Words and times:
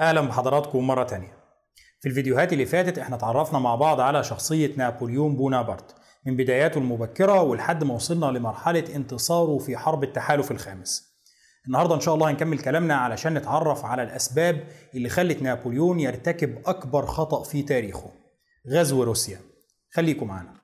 أهلا 0.00 0.20
بحضراتكم 0.20 0.86
مرة 0.86 1.04
تانية. 1.04 1.32
في 2.00 2.08
الفيديوهات 2.08 2.52
اللي 2.52 2.66
فاتت 2.66 2.98
إحنا 2.98 3.16
اتعرفنا 3.16 3.58
مع 3.58 3.74
بعض 3.74 4.00
على 4.00 4.24
شخصية 4.24 4.76
نابليون 4.76 5.36
بونابرت 5.36 5.94
من 6.26 6.36
بداياته 6.36 6.78
المبكرة 6.78 7.42
ولحد 7.42 7.84
ما 7.84 7.94
وصلنا 7.94 8.26
لمرحلة 8.26 8.84
انتصاره 8.94 9.58
في 9.58 9.76
حرب 9.76 10.04
التحالف 10.04 10.50
الخامس. 10.50 11.10
النهارده 11.66 11.94
إن 11.94 12.00
شاء 12.00 12.14
الله 12.14 12.30
هنكمل 12.30 12.58
كلامنا 12.58 12.94
علشان 12.94 13.34
نتعرف 13.34 13.84
على 13.84 14.02
الأسباب 14.02 14.64
اللي 14.94 15.08
خلت 15.08 15.42
نابليون 15.42 16.00
يرتكب 16.00 16.58
أكبر 16.66 17.06
خطأ 17.06 17.42
في 17.42 17.62
تاريخه 17.62 18.10
غزو 18.68 19.02
روسيا. 19.02 19.38
خليكم 19.92 20.26
معانا. 20.26 20.54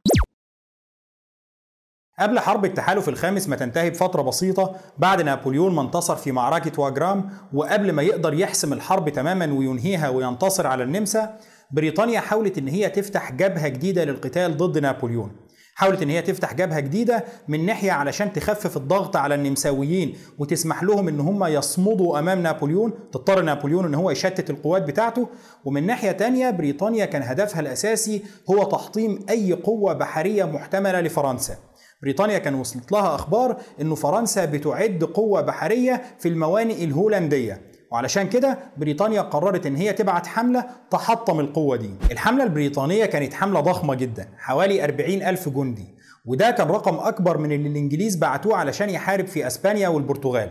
قبل 2.19 2.39
حرب 2.39 2.65
التحالف 2.65 3.09
الخامس 3.09 3.49
ما 3.49 3.57
تنتهي 3.57 3.91
بفترة 3.91 4.23
بسيطة 4.23 4.77
بعد 4.99 5.23
نابليون 5.23 5.75
ما 5.75 5.83
انتصر 5.83 6.17
في 6.17 6.33
معركة 6.33 6.83
واجرام 6.83 7.31
وقبل 7.53 7.93
ما 7.93 8.03
يقدر 8.03 8.35
يحسم 8.35 8.73
الحرب 8.73 9.09
تماما 9.09 9.53
وينهيها 9.53 10.09
وينتصر 10.09 10.67
على 10.67 10.83
النمسا 10.83 11.37
بريطانيا 11.71 12.21
حاولت 12.21 12.59
إن 12.59 12.69
هي 12.69 12.89
تفتح 12.89 13.33
جبهة 13.33 13.69
جديدة 13.69 14.05
للقتال 14.05 14.57
ضد 14.57 14.79
نابليون. 14.79 15.37
حاولت 15.75 16.03
إن 16.03 16.11
هي 16.11 16.23
تفتح 16.23 16.55
جبهة 16.55 16.81
جديدة 16.81 17.25
من 17.49 17.67
ناحية 17.67 17.93
علشان 17.93 18.33
تخفف 18.33 18.77
الضغط 18.77 19.17
على 19.17 19.35
النمساويين 19.35 20.19
وتسمح 20.39 20.83
لهم 20.83 21.09
إن 21.09 21.21
هم 21.21 21.45
يصمدوا 21.45 22.19
أمام 22.19 22.43
نابليون 22.43 22.93
تضطر 23.13 23.43
نابليون 23.43 23.85
إن 23.85 23.95
هو 23.95 24.11
يشتت 24.11 24.51
القوات 24.51 24.83
بتاعته. 24.83 25.29
ومن 25.65 25.87
ناحية 25.87 26.13
تانية 26.13 26.51
بريطانيا 26.51 27.05
كان 27.05 27.23
هدفها 27.23 27.61
الأساسي 27.61 28.23
هو 28.51 28.65
تحطيم 28.65 29.27
أي 29.31 29.53
قوة 29.53 29.93
بحرية 29.93 30.45
محتملة 30.45 31.01
لفرنسا. 31.01 31.57
بريطانيا 32.03 32.39
كان 32.39 32.55
وصلت 32.55 32.93
لها 32.93 33.15
أخبار 33.15 33.57
إنه 33.81 33.95
فرنسا 33.95 34.45
بتعد 34.45 35.05
قوة 35.05 35.41
بحرية 35.41 36.03
في 36.19 36.29
الموانئ 36.29 36.85
الهولندية. 36.85 37.61
وعلشان 37.93 38.29
كده 38.29 38.59
بريطانيا 38.77 39.23
قررت 39.23 39.67
إن 39.67 39.77
هي 39.77 39.93
تبعت 39.93 40.27
حملة 40.27 40.65
تحطم 40.91 41.41
القوة 41.41 41.77
دي. 41.77 41.91
الحملة 42.13 42.45
البريطانية 42.45 43.05
كانت 43.07 43.35
حملة 43.35 43.61
ضخمة 43.61 43.95
جدا 43.95 44.29
حوالي 44.39 44.85
40 44.85 45.23
ألف 45.23 45.49
جندي. 45.49 45.95
وده 46.25 46.51
كان 46.51 46.69
رقم 46.69 46.95
أكبر 46.95 47.39
من 47.39 47.53
اللي 47.53 47.69
الإنجليز 47.69 48.17
بعتوه 48.17 48.57
علشان 48.57 48.91
يحارب 48.91 49.27
في 49.27 49.47
أسبانيا 49.47 49.89
والبرتغال. 49.89 50.51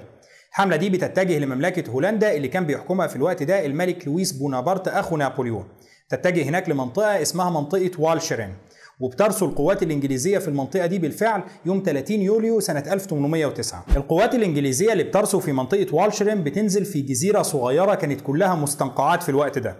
الحملة 0.50 0.76
دي 0.76 0.90
بتتجه 0.90 1.40
لمملكة 1.40 1.92
هولندا 1.92 2.36
اللي 2.36 2.48
كان 2.48 2.66
بيحكمها 2.66 3.08
في 3.08 3.16
الوقت 3.16 3.44
ده 3.44 3.66
الملك 3.66 4.08
لويس 4.08 4.32
بونابرت 4.32 4.88
أخو 4.88 5.18
نابليون. 5.18 5.66
تتجه 6.10 6.44
هناك 6.44 6.70
لمنطقة 6.70 7.22
اسمها 7.22 7.50
منطقة 7.50 7.92
والشرين 8.00 8.54
وبترسل 9.00 9.46
القوات 9.46 9.84
الإنجليزية 9.84 10.38
في 10.38 10.48
المنطقة 10.48 10.86
دي 10.86 11.00
بالفعل 11.00 11.44
يوم 11.66 11.84
30 11.86 12.22
يوليو 12.22 12.60
سنة 12.60 12.84
1809 12.94 13.86
القوات 13.98 14.36
الإنجليزية 14.36 14.92
اللي 14.94 15.04
بترسل 15.04 15.42
في 15.42 15.52
منطقة 15.52 15.96
والشرين 15.96 16.44
بتنزل 16.44 16.86
في 16.86 17.02
جزيرة 17.02 17.42
صغيرة 17.42 17.96
كانت 17.96 18.22
كلها 18.22 18.56
مستنقعات 18.56 19.24
في 19.24 19.30
الوقت 19.30 19.60
ده. 19.60 19.76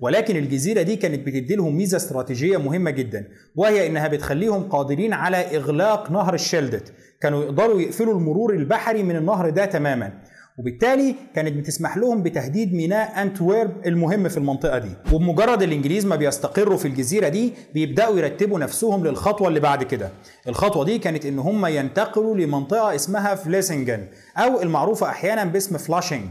ولكن 0.00 0.36
الجزيرة 0.36 0.82
دي 0.82 0.96
كانت 0.96 1.26
بتدي 1.26 1.56
لهم 1.56 1.76
ميزة 1.76 1.96
استراتيجية 1.96 2.56
مهمة 2.56 2.90
جدا 2.90 3.28
وهي 3.56 3.86
إنها 3.86 4.08
بتخليهم 4.08 4.62
قادرين 4.68 5.12
على 5.12 5.36
إغلاق 5.36 6.10
نهر 6.10 6.34
الشلدت. 6.34 6.92
كانوا 7.20 7.44
يقدروا 7.44 7.80
يقفلوا 7.80 8.14
المرور 8.14 8.54
البحري 8.54 9.02
من 9.02 9.16
النهر 9.16 9.50
ده 9.50 9.64
تماما. 9.64 10.12
وبالتالي 10.58 11.14
كانت 11.34 11.52
بتسمح 11.56 11.96
لهم 11.96 12.22
بتهديد 12.22 12.74
ميناء 12.74 13.22
أنتويرب 13.22 13.86
المهم 13.86 14.28
في 14.28 14.36
المنطقة 14.36 14.78
دي. 14.78 14.88
وبمجرد 15.12 15.62
الإنجليز 15.62 16.06
ما 16.06 16.16
بيستقروا 16.16 16.76
في 16.76 16.88
الجزيرة 16.88 17.28
دي 17.28 17.52
بيبدأوا 17.74 18.18
يرتبوا 18.18 18.58
نفسهم 18.58 19.06
للخطوة 19.06 19.48
اللي 19.48 19.60
بعد 19.60 19.82
كده. 19.82 20.10
الخطوة 20.48 20.84
دي 20.84 20.98
كانت 20.98 21.26
إن 21.26 21.38
هم 21.38 21.66
ينتقلوا 21.66 22.36
لمنطقة 22.36 22.94
اسمها 22.94 23.34
فليسنجن 23.34 24.06
أو 24.36 24.62
المعروفة 24.62 25.08
أحيانا 25.08 25.44
باسم 25.44 25.78
فلاشنج 25.78 26.28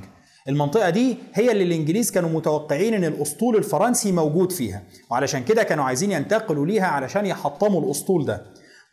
المنطقة 0.50 0.90
دي 0.90 1.18
هي 1.34 1.52
اللي 1.52 1.64
الإنجليز 1.64 2.12
كانوا 2.12 2.30
متوقعين 2.30 2.94
إن 2.94 3.04
الأسطول 3.04 3.56
الفرنسي 3.56 4.12
موجود 4.12 4.52
فيها 4.52 4.84
وعلشان 5.12 5.44
كده 5.44 5.64
كانوا 5.64 5.84
عايزين 5.84 6.12
ينتقلوا 6.12 6.66
ليها 6.66 6.86
علشان 6.88 7.26
يحطموا 7.26 7.82
الأسطول 7.82 8.26
ده. 8.26 8.46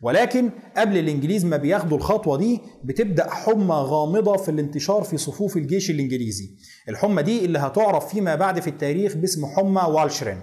ولكن 0.03 0.49
قبل 0.77 0.97
الإنجليز 0.97 1.45
ما 1.45 1.57
بياخدوا 1.57 1.97
الخطوة 1.97 2.37
دي 2.37 2.61
بتبدأ 2.83 3.29
حمى 3.29 3.75
غامضة 3.75 4.37
في 4.37 4.51
الانتشار 4.51 5.03
في 5.03 5.17
صفوف 5.17 5.57
الجيش 5.57 5.89
الإنجليزي. 5.89 6.49
الحمى 6.89 7.23
دي 7.23 7.45
اللي 7.45 7.59
هتعرف 7.59 8.07
فيما 8.13 8.35
بعد 8.35 8.59
في 8.59 8.67
التاريخ 8.67 9.15
باسم 9.17 9.45
حمى 9.45 9.81
والشرين. 9.81 10.41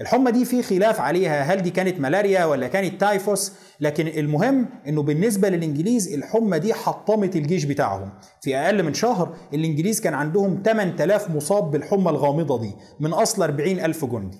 الحمى 0.00 0.30
دي 0.32 0.44
في 0.44 0.62
خلاف 0.62 1.00
عليها 1.00 1.42
هل 1.42 1.62
دي 1.62 1.70
كانت 1.70 2.00
ملاريا 2.00 2.44
ولا 2.44 2.68
كانت 2.68 3.00
تايفوس؟ 3.00 3.52
لكن 3.80 4.06
المهم 4.06 4.68
إنه 4.88 5.02
بالنسبة 5.02 5.48
للإنجليز 5.48 6.12
الحمى 6.14 6.58
دي 6.58 6.74
حطمت 6.74 7.36
الجيش 7.36 7.64
بتاعهم. 7.64 8.10
في 8.42 8.56
أقل 8.56 8.82
من 8.82 8.94
شهر 8.94 9.36
الإنجليز 9.54 10.00
كان 10.00 10.14
عندهم 10.14 10.62
8000 10.64 11.30
مصاب 11.30 11.70
بالحمى 11.70 12.10
الغامضة 12.10 12.60
دي 12.60 12.72
من 13.00 13.12
أصل 13.12 13.42
40000 13.42 14.04
جندي. 14.04 14.38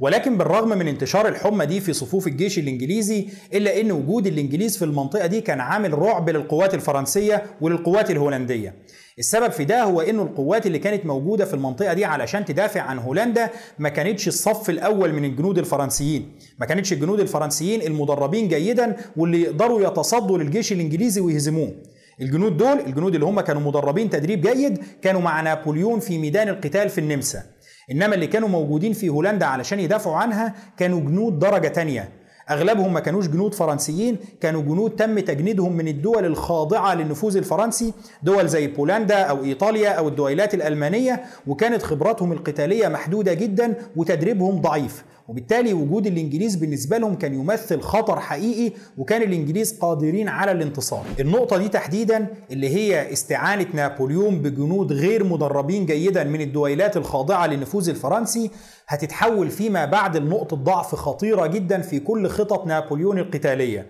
ولكن 0.00 0.38
بالرغم 0.38 0.68
من 0.68 0.88
انتشار 0.88 1.28
الحمى 1.28 1.66
دي 1.66 1.80
في 1.80 1.92
صفوف 1.92 2.26
الجيش 2.26 2.58
الإنجليزي 2.58 3.26
إلا 3.54 3.80
إن 3.80 3.92
وجود 3.92 4.26
الإنجليز 4.26 4.78
في 4.78 4.84
المنطقة 4.84 5.26
دي 5.26 5.40
كان 5.40 5.60
عامل 5.60 5.98
رعب 5.98 6.30
للقوات 6.30 6.74
الفرنسية 6.74 7.42
وللقوات 7.60 8.10
الهولندية. 8.10 8.74
السبب 9.18 9.50
في 9.52 9.64
ده 9.64 9.82
هو 9.82 10.00
إنه 10.00 10.22
القوات 10.22 10.66
اللي 10.66 10.78
كانت 10.78 11.06
موجودة 11.06 11.44
في 11.44 11.54
المنطقة 11.54 11.92
دي 11.92 12.04
علشان 12.04 12.44
تدافع 12.44 12.80
عن 12.80 12.98
هولندا 12.98 13.50
ما 13.78 13.88
كانتش 13.88 14.28
الصف 14.28 14.70
الأول 14.70 15.12
من 15.12 15.24
الجنود 15.24 15.58
الفرنسيين. 15.58 16.32
ما 16.58 16.66
كانتش 16.66 16.92
الجنود 16.92 17.20
الفرنسيين 17.20 17.82
المدربين 17.82 18.48
جيدا 18.48 18.96
واللي 19.16 19.42
يقدروا 19.42 19.80
يتصدوا 19.88 20.38
للجيش 20.38 20.72
الإنجليزي 20.72 21.20
ويهزموه. 21.20 21.72
الجنود 22.20 22.56
دول 22.56 22.80
الجنود 22.80 23.14
اللي 23.14 23.26
هم 23.26 23.40
كانوا 23.40 23.62
مدربين 23.62 24.10
تدريب 24.10 24.40
جيد 24.40 24.78
كانوا 25.02 25.20
مع 25.20 25.40
نابليون 25.40 26.00
في 26.00 26.18
ميدان 26.18 26.48
القتال 26.48 26.88
في 26.88 26.98
النمسا. 26.98 27.42
إنما 27.90 28.14
اللي 28.14 28.26
كانوا 28.26 28.48
موجودين 28.48 28.92
في 28.92 29.08
هولندا 29.08 29.46
علشان 29.46 29.80
يدافعوا 29.80 30.16
عنها 30.16 30.54
كانوا 30.76 31.00
جنود 31.00 31.38
درجة 31.38 31.68
تانية. 31.68 32.08
أغلبهم 32.50 32.92
ما 32.92 33.00
كانوش 33.00 33.26
جنود 33.28 33.54
فرنسيين 33.54 34.16
كانوا 34.40 34.62
جنود 34.62 34.90
تم 34.90 35.18
تجنيدهم 35.18 35.72
من 35.76 35.88
الدول 35.88 36.24
الخاضعة 36.24 36.94
للنفوذ 36.94 37.36
الفرنسي 37.36 37.92
دول 38.22 38.48
زي 38.48 38.66
بولندا 38.66 39.16
أو 39.22 39.44
إيطاليا 39.44 39.90
أو 39.90 40.08
الدويلات 40.08 40.54
الألمانية 40.54 41.20
وكانت 41.46 41.82
خبراتهم 41.82 42.32
القتالية 42.32 42.88
محدودة 42.88 43.34
جدا 43.34 43.74
وتدريبهم 43.96 44.60
ضعيف. 44.60 45.04
وبالتالي 45.30 45.72
وجود 45.72 46.06
الإنجليز 46.06 46.56
بالنسبة 46.56 46.98
لهم 46.98 47.14
كان 47.14 47.34
يمثل 47.34 47.80
خطر 47.80 48.20
حقيقي 48.20 48.76
وكان 48.98 49.22
الإنجليز 49.22 49.78
قادرين 49.78 50.28
على 50.28 50.52
الانتصار. 50.52 51.04
النقطة 51.20 51.56
دي 51.58 51.68
تحديدا 51.68 52.26
اللي 52.50 52.68
هي 52.68 53.12
استعانة 53.12 53.66
نابليون 53.74 54.42
بجنود 54.42 54.92
غير 54.92 55.24
مدربين 55.24 55.86
جيدا 55.86 56.24
من 56.24 56.40
الدويلات 56.40 56.96
الخاضعة 56.96 57.46
للنفوذ 57.46 57.88
الفرنسي 57.88 58.50
هتتحول 58.88 59.50
فيما 59.50 59.84
بعد 59.84 60.16
لنقطة 60.16 60.56
ضعف 60.56 60.94
خطيرة 60.94 61.46
جدا 61.46 61.80
في 61.80 62.00
كل 62.00 62.26
خطط 62.28 62.66
نابليون 62.66 63.18
القتالية. 63.18 63.86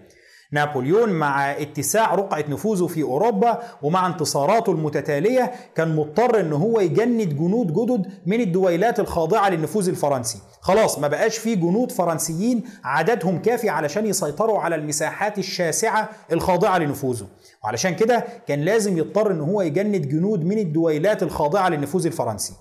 نابليون 0.53 1.09
مع 1.09 1.53
اتساع 1.53 2.15
رقعة 2.15 2.45
نفوذه 2.49 2.87
في 2.87 3.03
أوروبا 3.03 3.59
ومع 3.83 4.07
انتصاراته 4.07 4.73
المتتالية 4.73 5.53
كان 5.75 5.97
مضطر 5.97 6.41
أن 6.41 6.53
هو 6.53 6.81
يجند 6.81 7.29
جنود 7.29 7.67
جدد 7.67 8.13
من 8.27 8.41
الدويلات 8.41 9.01
الخاضعة 9.01 9.49
للنفوذ 9.49 9.89
الفرنسي. 9.89 10.39
خلاص 10.61 10.99
ما 10.99 11.09
بقاش 11.09 11.39
في 11.39 11.55
جنود 11.57 11.93
فرنسيين 11.93 12.65
عددهم 12.85 13.43
كافي 13.43 13.69
علشان 13.69 14.07
يسيطروا 14.07 14.59
على 14.59 14.75
المساحات 14.75 15.39
الشاسعة 15.39 16.11
الخاضعة 16.33 16.79
لنفوذه. 16.79 17.27
وعلشان 17.65 17.95
كده 17.95 18.25
كان 18.49 18.61
لازم 18.61 18.99
يضطر 18.99 19.31
إن 19.31 19.41
هو 19.41 19.63
يجند 19.63 20.09
جنود 20.09 20.45
من 20.45 20.59
الدويلات 20.59 21.23
الخاضعة 21.23 21.69
للنفوذ 21.69 22.07
الفرنسي. 22.07 22.53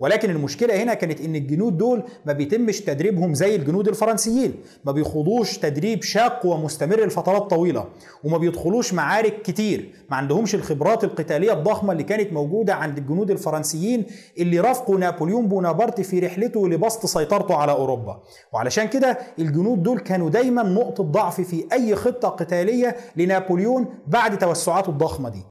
ولكن 0.00 0.30
المشكلة 0.30 0.82
هنا 0.82 0.94
كانت 0.94 1.20
إن 1.20 1.36
الجنود 1.36 1.76
دول 1.78 2.02
ما 2.26 2.32
بيتمش 2.32 2.80
تدريبهم 2.80 3.34
زي 3.34 3.56
الجنود 3.56 3.88
الفرنسيين، 3.88 4.54
ما 4.84 4.92
بيخوضوش 4.92 5.58
تدريب 5.58 6.02
شاق 6.02 6.46
ومستمر 6.46 7.00
لفترات 7.06 7.42
طويلة، 7.42 7.84
وما 8.24 8.38
بيدخلوش 8.38 8.94
معارك 8.94 9.42
كتير، 9.42 9.92
ما 10.10 10.16
عندهمش 10.16 10.54
الخبرات 10.54 11.04
القتالية 11.04 11.52
الضخمة 11.52 11.92
اللي 11.92 12.02
كانت 12.02 12.32
موجودة 12.32 12.74
عند 12.74 12.98
الجنود 12.98 13.30
الفرنسيين 13.30 14.06
اللي 14.38 14.60
رافقوا 14.60 14.98
نابليون 14.98 15.48
بونابرت 15.48 16.00
في 16.00 16.18
رحلته 16.18 16.68
لبسط 16.68 17.06
سيطرته 17.06 17.54
على 17.54 17.72
أوروبا، 17.72 18.22
وعلشان 18.52 18.88
كده 18.88 19.18
الجنود 19.38 19.82
دول 19.82 19.98
كانوا 19.98 20.30
دايما 20.30 20.62
نقطة 20.62 21.04
ضعف 21.04 21.40
في 21.40 21.64
أي 21.72 21.94
خطة 21.94 22.28
قتالية 22.28 22.96
لنابليون 23.16 23.86
بعد 24.06 24.38
توسعاته 24.38 24.90
الضخمة 24.90 25.28
دي. 25.28 25.42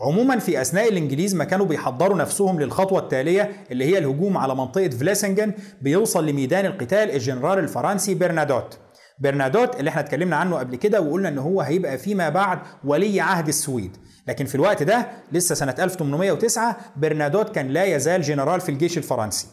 عموما 0.00 0.38
في 0.38 0.60
أثناء 0.60 0.88
الإنجليز 0.88 1.34
ما 1.34 1.44
كانوا 1.44 1.66
بيحضروا 1.66 2.16
نفسهم 2.16 2.60
للخطوة 2.60 2.98
التالية 3.00 3.50
اللي 3.70 3.84
هي 3.84 3.98
الهجوم 3.98 4.36
على 4.38 4.54
منطقة 4.54 4.88
فليسنجن 4.88 5.52
بيوصل 5.82 6.26
لميدان 6.26 6.66
القتال 6.66 7.10
الجنرال 7.10 7.58
الفرنسي 7.58 8.14
برنادوت. 8.14 8.78
برنادوت 9.18 9.76
اللي 9.80 9.90
إحنا 9.90 10.00
اتكلمنا 10.00 10.36
عنه 10.36 10.56
قبل 10.56 10.76
كده 10.76 11.00
وقلنا 11.00 11.28
إن 11.28 11.38
هو 11.38 11.60
هيبقى 11.60 11.98
فيما 11.98 12.28
بعد 12.28 12.58
ولي 12.84 13.20
عهد 13.20 13.48
السويد. 13.48 13.96
لكن 14.28 14.44
في 14.44 14.54
الوقت 14.54 14.82
ده 14.82 15.06
لسه 15.32 15.54
سنة 15.54 15.74
1809 15.78 16.76
برنادوت 16.96 17.54
كان 17.54 17.68
لا 17.68 17.84
يزال 17.84 18.22
جنرال 18.22 18.60
في 18.60 18.68
الجيش 18.68 18.98
الفرنسي. 18.98 19.46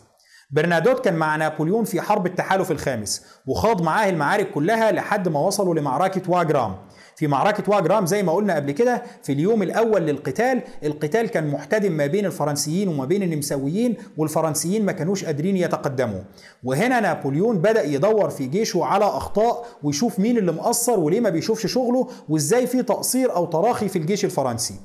برنادوت 0.52 1.04
كان 1.06 1.14
مع 1.16 1.36
نابليون 1.36 1.84
في 1.84 2.02
حرب 2.02 2.26
التحالف 2.26 2.72
الخامس 2.72 3.26
وخاض 3.48 3.82
معاه 3.82 4.10
المعارك 4.10 4.52
كلها 4.52 4.92
لحد 4.92 5.28
ما 5.30 5.40
وصلوا 5.40 5.76
لمعركة 5.76 6.22
واجرام. 6.32 6.76
في 7.20 7.28
معركة 7.28 7.64
واجرام 7.68 8.06
زي 8.06 8.24
ما 8.24 8.32
قلنا 8.32 8.56
قبل 8.56 8.72
كده 8.72 9.04
في 9.24 9.32
اليوم 9.34 9.64
الأول 9.64 10.02
للقتال. 10.02 10.62
القتال 10.84 11.30
كان 11.30 11.48
محتدم 11.48 11.92
ما 11.92 12.06
بين 12.06 12.26
الفرنسيين 12.26 12.88
وما 12.88 13.06
بين 13.06 13.24
النمساويين 13.24 13.98
والفرنسيين 14.18 14.86
ما 14.86 14.92
كانوش 14.92 15.26
قادرين 15.26 15.58
يتقدموا. 15.58 16.22
وهنا 16.64 17.00
نابليون 17.00 17.58
بدأ 17.58 17.84
يدور 17.84 18.30
في 18.30 18.48
جيشه 18.48 18.86
على 18.86 19.06
أخطاء 19.06 19.66
ويشوف 19.84 20.20
مين 20.20 20.38
اللي 20.38 20.52
مقصر 20.52 21.00
وليه 21.00 21.20
ما 21.20 21.30
بيشوفش 21.30 21.68
شغله 21.68 22.08
وإزاي 22.30 22.68
في 22.68 22.84
تقصير 22.84 23.36
أو 23.36 23.46
تراخي 23.46 23.88
في 23.88 24.00
الجيش 24.00 24.26
الفرنسي. 24.26 24.76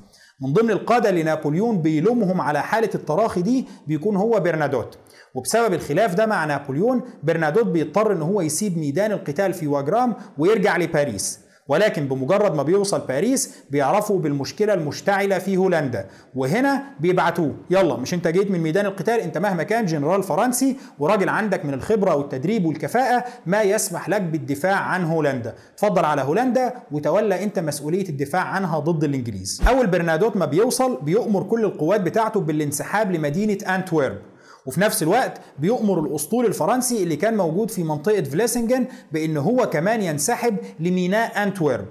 من 0.41 0.53
ضمن 0.53 0.71
القادة 0.71 1.09
اللي 1.09 1.23
نابليون 1.23 1.81
بيلومهم 1.81 2.41
على 2.41 2.61
حالة 2.63 2.89
التراخي 2.95 3.41
دي 3.41 3.65
بيكون 3.87 4.15
هو 4.15 4.39
برنادوت. 4.39 4.97
وبسبب 5.35 5.73
الخلاف 5.73 6.13
ده 6.15 6.25
مع 6.25 6.45
نابليون 6.45 7.01
برنادوت 7.23 7.65
بيضطر 7.65 8.11
إن 8.11 8.21
هو 8.21 8.41
يسيب 8.41 8.77
ميدان 8.77 9.11
القتال 9.11 9.53
في 9.53 9.67
واجرام 9.67 10.15
ويرجع 10.37 10.77
لباريس. 10.77 11.44
ولكن 11.67 12.07
بمجرد 12.07 12.55
ما 12.55 12.63
بيوصل 12.63 12.99
باريس 13.07 13.55
بيعرفوا 13.69 14.19
بالمشكلة 14.19 14.73
المشتعلة 14.73 15.39
في 15.39 15.57
هولندا. 15.57 16.05
وهنا 16.35 16.83
بيبعتوه. 16.99 17.55
يلا 17.69 17.97
مش 17.97 18.13
انت 18.13 18.27
جيت 18.27 18.51
من 18.51 18.59
ميدان 18.59 18.85
القتال؟ 18.85 19.19
انت 19.19 19.37
مهما 19.37 19.63
كان 19.63 19.85
جنرال 19.85 20.23
فرنسي 20.23 20.75
وراجل 20.99 21.29
عندك 21.29 21.65
من 21.65 21.73
الخبرة 21.73 22.15
والتدريب 22.15 22.65
والكفاءة 22.65 23.25
ما 23.45 23.61
يسمح 23.61 24.09
لك 24.09 24.21
بالدفاع 24.21 24.75
عن 24.75 25.03
هولندا. 25.03 25.55
اتفضل 25.73 26.05
على 26.05 26.21
هولندا 26.21 26.73
وتولى 26.91 27.43
انت 27.43 27.59
مسؤولية 27.59 28.09
الدفاع 28.09 28.41
عنها 28.41 28.79
ضد 28.79 29.03
الإنجليز. 29.03 29.61
أول 29.67 29.87
برنادوت 29.87 30.37
ما 30.37 30.45
بيوصل 30.45 31.01
بيؤمر 31.01 31.43
كل 31.43 31.65
القوات 31.65 32.01
بتاعته 32.01 32.39
بالانسحاب 32.39 33.11
لمدينة 33.11 33.75
انتويرب 33.75 34.17
وفي 34.65 34.81
نفس 34.81 35.03
الوقت 35.03 35.41
بيؤمر 35.59 35.99
الأسطول 35.99 36.45
الفرنسي 36.45 37.03
اللي 37.03 37.15
كان 37.15 37.37
موجود 37.37 37.71
في 37.71 37.83
منطقة 37.83 38.23
فليسنجن 38.23 38.85
بأن 39.11 39.37
هو 39.37 39.69
كمان 39.69 40.01
ينسحب 40.01 40.57
لميناء 40.79 41.43
أنتويرب. 41.43 41.85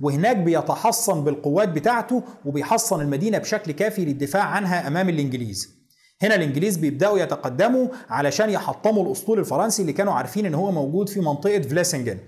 وهناك 0.00 0.36
بيتحصن 0.36 1.24
بالقوات 1.24 1.68
بتاعته 1.68 2.22
وبيحصن 2.44 3.00
المدينة 3.00 3.38
بشكل 3.38 3.72
كافي 3.72 4.04
للدفاع 4.04 4.42
عنها 4.42 4.86
أمام 4.88 5.08
الإنجليز. 5.08 5.80
هنا 6.22 6.34
الإنجليز 6.34 6.76
بيبدأوا 6.76 7.18
يتقدموا 7.18 7.88
علشان 8.10 8.50
يحطموا 8.50 9.06
الأسطول 9.06 9.38
الفرنسي 9.38 9.82
اللي 9.82 9.92
كانوا 9.92 10.12
عارفين 10.12 10.46
إن 10.46 10.54
هو 10.54 10.70
موجود 10.72 11.08
في 11.08 11.20
منطقة 11.20 11.60
فليسنجن. 11.60 12.18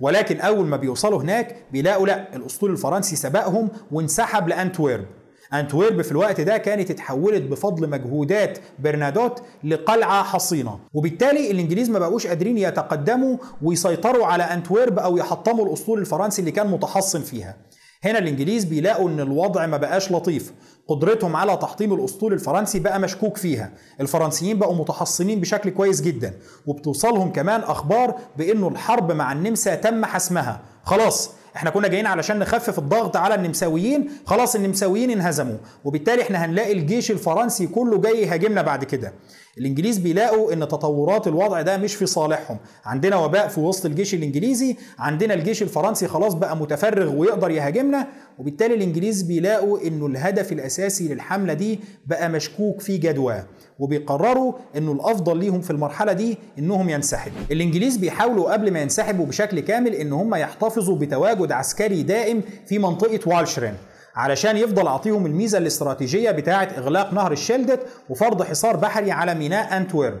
ولكن 0.00 0.40
أول 0.40 0.66
ما 0.66 0.76
بيوصلوا 0.76 1.22
هناك 1.22 1.56
بيلاقوا 1.72 2.06
لأ 2.06 2.36
الأسطول 2.36 2.70
الفرنسي 2.70 3.16
سبقهم 3.16 3.68
وانسحب 3.92 4.48
لأنتويرب. 4.48 5.06
أنتويرب 5.54 6.02
في 6.02 6.12
الوقت 6.12 6.40
ده 6.40 6.56
كانت 6.58 6.90
اتحولت 6.90 7.42
بفضل 7.42 7.88
مجهودات 7.88 8.58
برنادوت 8.78 9.42
لقلعة 9.64 10.22
حصينة. 10.22 10.78
وبالتالي 10.94 11.50
الإنجليز 11.50 11.90
ما 11.90 11.98
بقوش 11.98 12.26
قادرين 12.26 12.58
يتقدموا 12.58 13.36
ويسيطروا 13.62 14.26
على 14.26 14.42
أنتويرب 14.42 14.98
أو 14.98 15.16
يحطموا 15.16 15.66
الأسطول 15.66 15.98
الفرنسي 15.98 16.40
اللي 16.40 16.50
كان 16.50 16.66
متحصن 16.66 17.20
فيها. 17.20 17.56
هنا 18.04 18.18
الإنجليز 18.18 18.64
بيلاقوا 18.64 19.08
إن 19.08 19.20
الوضع 19.20 19.66
ما 19.66 19.76
بقاش 19.76 20.12
لطيف. 20.12 20.52
قدرتهم 20.88 21.36
على 21.36 21.56
تحطيم 21.56 21.92
الأسطول 21.94 22.32
الفرنسي 22.32 22.78
بقى 22.78 23.00
مشكوك 23.00 23.36
فيها. 23.36 23.70
الفرنسيين 24.00 24.58
بقوا 24.58 24.74
متحصنين 24.74 25.40
بشكل 25.40 25.70
كويس 25.70 26.00
جدا. 26.00 26.34
وبتوصلهم 26.66 27.32
كمان 27.32 27.60
أخبار 27.60 28.14
بإنه 28.36 28.68
الحرب 28.68 29.12
مع 29.12 29.32
النمسا 29.32 29.74
تم 29.74 30.04
حسمها. 30.04 30.60
خلاص 30.84 31.30
إحنا 31.56 31.70
كنا 31.70 31.88
جايين 31.88 32.06
علشان 32.06 32.38
نخفف 32.38 32.78
الضغط 32.78 33.16
على 33.16 33.34
النمساويين 33.34 34.10
خلاص 34.26 34.54
النمساويين 34.54 35.10
انهزموا 35.10 35.56
وبالتالي 35.84 36.22
إحنا 36.22 36.44
هنلاقي 36.44 36.72
الجيش 36.72 37.10
الفرنسي 37.10 37.66
كله 37.66 37.98
جاي 38.00 38.22
يهاجمنا 38.22 38.62
بعد 38.62 38.84
كده. 38.84 39.12
الانجليز 39.58 39.98
بيلاقوا 39.98 40.52
إن 40.52 40.60
تطورات 40.60 41.26
الوضع 41.26 41.62
ده 41.62 41.76
مش 41.76 41.94
في 41.94 42.06
صالحهم. 42.06 42.58
عندنا 42.84 43.16
وباء 43.16 43.48
في 43.48 43.60
وسط 43.60 43.86
الجيش 43.86 44.14
الانجليزي 44.14 44.76
عندنا 44.98 45.34
الجيش 45.34 45.62
الفرنسي 45.62 46.08
خلاص 46.08 46.34
بقى 46.34 46.56
متفرغ 46.56 47.14
ويقدر 47.16 47.50
يهاجمنا 47.50 48.06
وبالتالي 48.38 48.74
الانجليز 48.74 49.22
بيلاقوا 49.22 49.80
إنه 49.86 50.06
الهدف 50.06 50.52
الأساسي 50.52 51.08
للحملة 51.08 51.52
دي 51.52 51.80
بقى 52.06 52.28
مشكوك 52.28 52.80
في 52.80 52.96
جدواه 52.98 53.44
وبيقرروا 53.82 54.52
إنه 54.76 54.92
الأفضل 54.92 55.36
ليهم 55.36 55.60
في 55.60 55.70
المرحلة 55.70 56.12
دي 56.12 56.38
إنهم 56.58 56.88
ينسحبوا. 56.88 57.40
الإنجليز 57.50 57.96
بيحاولوا 57.96 58.52
قبل 58.52 58.70
ما 58.70 58.80
ينسحبوا 58.82 59.26
بشكل 59.26 59.60
كامل 59.60 59.94
إن 59.94 60.12
هم 60.12 60.34
يحتفظوا 60.34 60.96
بتواجد 60.96 61.52
عسكري 61.52 62.02
دائم 62.02 62.42
في 62.66 62.78
منطقة 62.78 63.20
والشرين 63.26 63.74
علشان 64.16 64.56
يفضل 64.56 64.86
أعطيهم 64.86 65.26
الميزة 65.26 65.58
الاستراتيجية 65.58 66.30
بتاعة 66.30 66.68
إغلاق 66.78 67.14
نهر 67.14 67.32
الشيلدت 67.32 67.80
وفرض 68.08 68.42
حصار 68.42 68.76
بحري 68.76 69.10
على 69.12 69.34
ميناء 69.34 69.76
انتويرب 69.76 70.18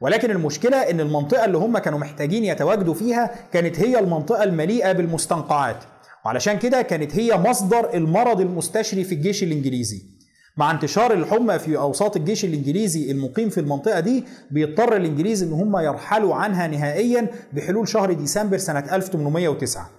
ولكن 0.00 0.30
المشكلة 0.30 0.76
إن 0.76 1.00
المنطقة 1.00 1.44
اللي 1.44 1.58
هم 1.58 1.78
كانوا 1.78 1.98
محتاجين 1.98 2.44
يتواجدوا 2.44 2.94
فيها 2.94 3.30
كانت 3.52 3.80
هي 3.80 3.98
المنطقة 3.98 4.42
المليئة 4.42 4.92
بالمستنقعات. 4.92 5.76
وعلشان 6.24 6.58
كده 6.58 6.82
كانت 6.82 7.16
هي 7.16 7.36
مصدر 7.36 7.94
المرض 7.94 8.40
المستشري 8.40 9.04
في 9.04 9.14
الجيش 9.14 9.42
الإنجليزي. 9.42 10.15
مع 10.56 10.70
انتشار 10.70 11.12
الحمى 11.12 11.58
في 11.58 11.76
أوساط 11.76 12.16
الجيش 12.16 12.44
الإنجليزي 12.44 13.10
المقيم 13.10 13.48
في 13.48 13.60
المنطقة 13.60 14.00
دي 14.00 14.24
بيضطر 14.50 14.96
الإنجليز 14.96 15.42
إن 15.42 15.52
هم 15.52 15.76
يرحلوا 15.76 16.34
عنها 16.34 16.66
نهائيا 16.66 17.28
بحلول 17.52 17.88
شهر 17.88 18.12
ديسمبر 18.12 18.58
سنة 18.58 18.94
1809 18.96 19.90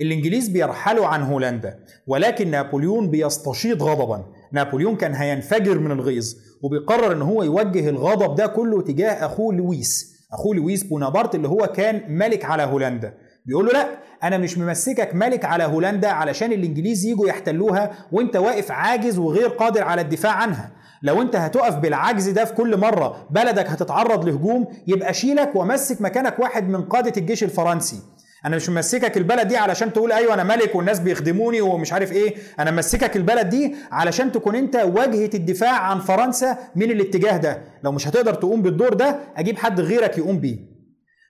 الإنجليز 0.00 0.48
بيرحلوا 0.48 1.06
عن 1.06 1.22
هولندا 1.22 1.78
ولكن 2.06 2.50
نابليون 2.50 3.10
بيستشيط 3.10 3.82
غضبا. 3.82 4.24
نابليون 4.52 4.96
كان 4.96 5.14
هينفجر 5.14 5.78
من 5.78 5.90
الغيظ 5.90 6.34
وبيقرر 6.62 7.12
إن 7.12 7.22
هو 7.22 7.42
يوجه 7.42 7.88
الغضب 7.88 8.34
ده 8.34 8.46
كله 8.46 8.82
تجاه 8.82 9.26
أخوه 9.26 9.54
لويس. 9.54 10.16
أخوه 10.32 10.56
لويس 10.56 10.82
بونابرت 10.82 11.34
اللي 11.34 11.48
هو 11.48 11.66
كان 11.66 12.18
ملك 12.18 12.44
على 12.44 12.62
هولندا. 12.62 13.14
بيقول 13.46 13.66
له 13.66 13.72
لا 13.72 13.88
أنا 14.22 14.38
مش 14.38 14.58
ممسكك 14.58 15.14
ملك 15.14 15.44
على 15.44 15.64
هولندا 15.64 16.08
علشان 16.08 16.52
الإنجليز 16.52 17.04
يجوا 17.06 17.28
يحتلوها 17.28 17.90
وأنت 18.12 18.36
واقف 18.36 18.70
عاجز 18.70 19.18
وغير 19.18 19.48
قادر 19.48 19.82
على 19.82 20.00
الدفاع 20.02 20.32
عنها. 20.32 20.70
لو 21.02 21.22
أنت 21.22 21.36
هتقف 21.36 21.74
بالعجز 21.74 22.28
ده 22.28 22.44
في 22.44 22.54
كل 22.54 22.76
مرة 22.76 23.26
بلدك 23.30 23.66
هتتعرض 23.68 24.24
لهجوم 24.28 24.66
يبقى 24.86 25.14
أشيلك 25.14 25.50
وأمسك 25.56 26.00
مكانك 26.02 26.38
واحد 26.38 26.68
من 26.68 26.82
قادة 26.82 27.12
الجيش 27.16 27.44
الفرنسي. 27.44 27.96
أنا 28.44 28.56
مش 28.56 28.68
ممسكك 28.68 29.16
البلد 29.16 29.48
دي 29.48 29.56
علشان 29.56 29.92
تقول 29.92 30.12
أيوه 30.12 30.34
أنا 30.34 30.44
ملك 30.44 30.74
والناس 30.74 31.00
بيخدموني 31.00 31.60
ومش 31.60 31.92
عارف 31.92 32.12
إيه. 32.12 32.34
أنا 32.60 32.70
ممسكك 32.70 33.16
البلد 33.16 33.48
دي 33.48 33.74
علشان 33.92 34.32
تكون 34.32 34.54
أنت 34.56 34.76
واجهة 34.76 35.30
الدفاع 35.34 35.72
عن 35.78 35.98
فرنسا 35.98 36.58
من 36.76 36.90
الاتجاه 36.90 37.36
ده. 37.36 37.62
لو 37.84 37.92
مش 37.92 38.08
هتقدر 38.08 38.34
تقوم 38.34 38.62
بالدور 38.62 38.94
ده 38.94 39.18
أجيب 39.36 39.58
حد 39.58 39.80
غيرك 39.80 40.18
يقوم 40.18 40.38
بيه. 40.40 40.75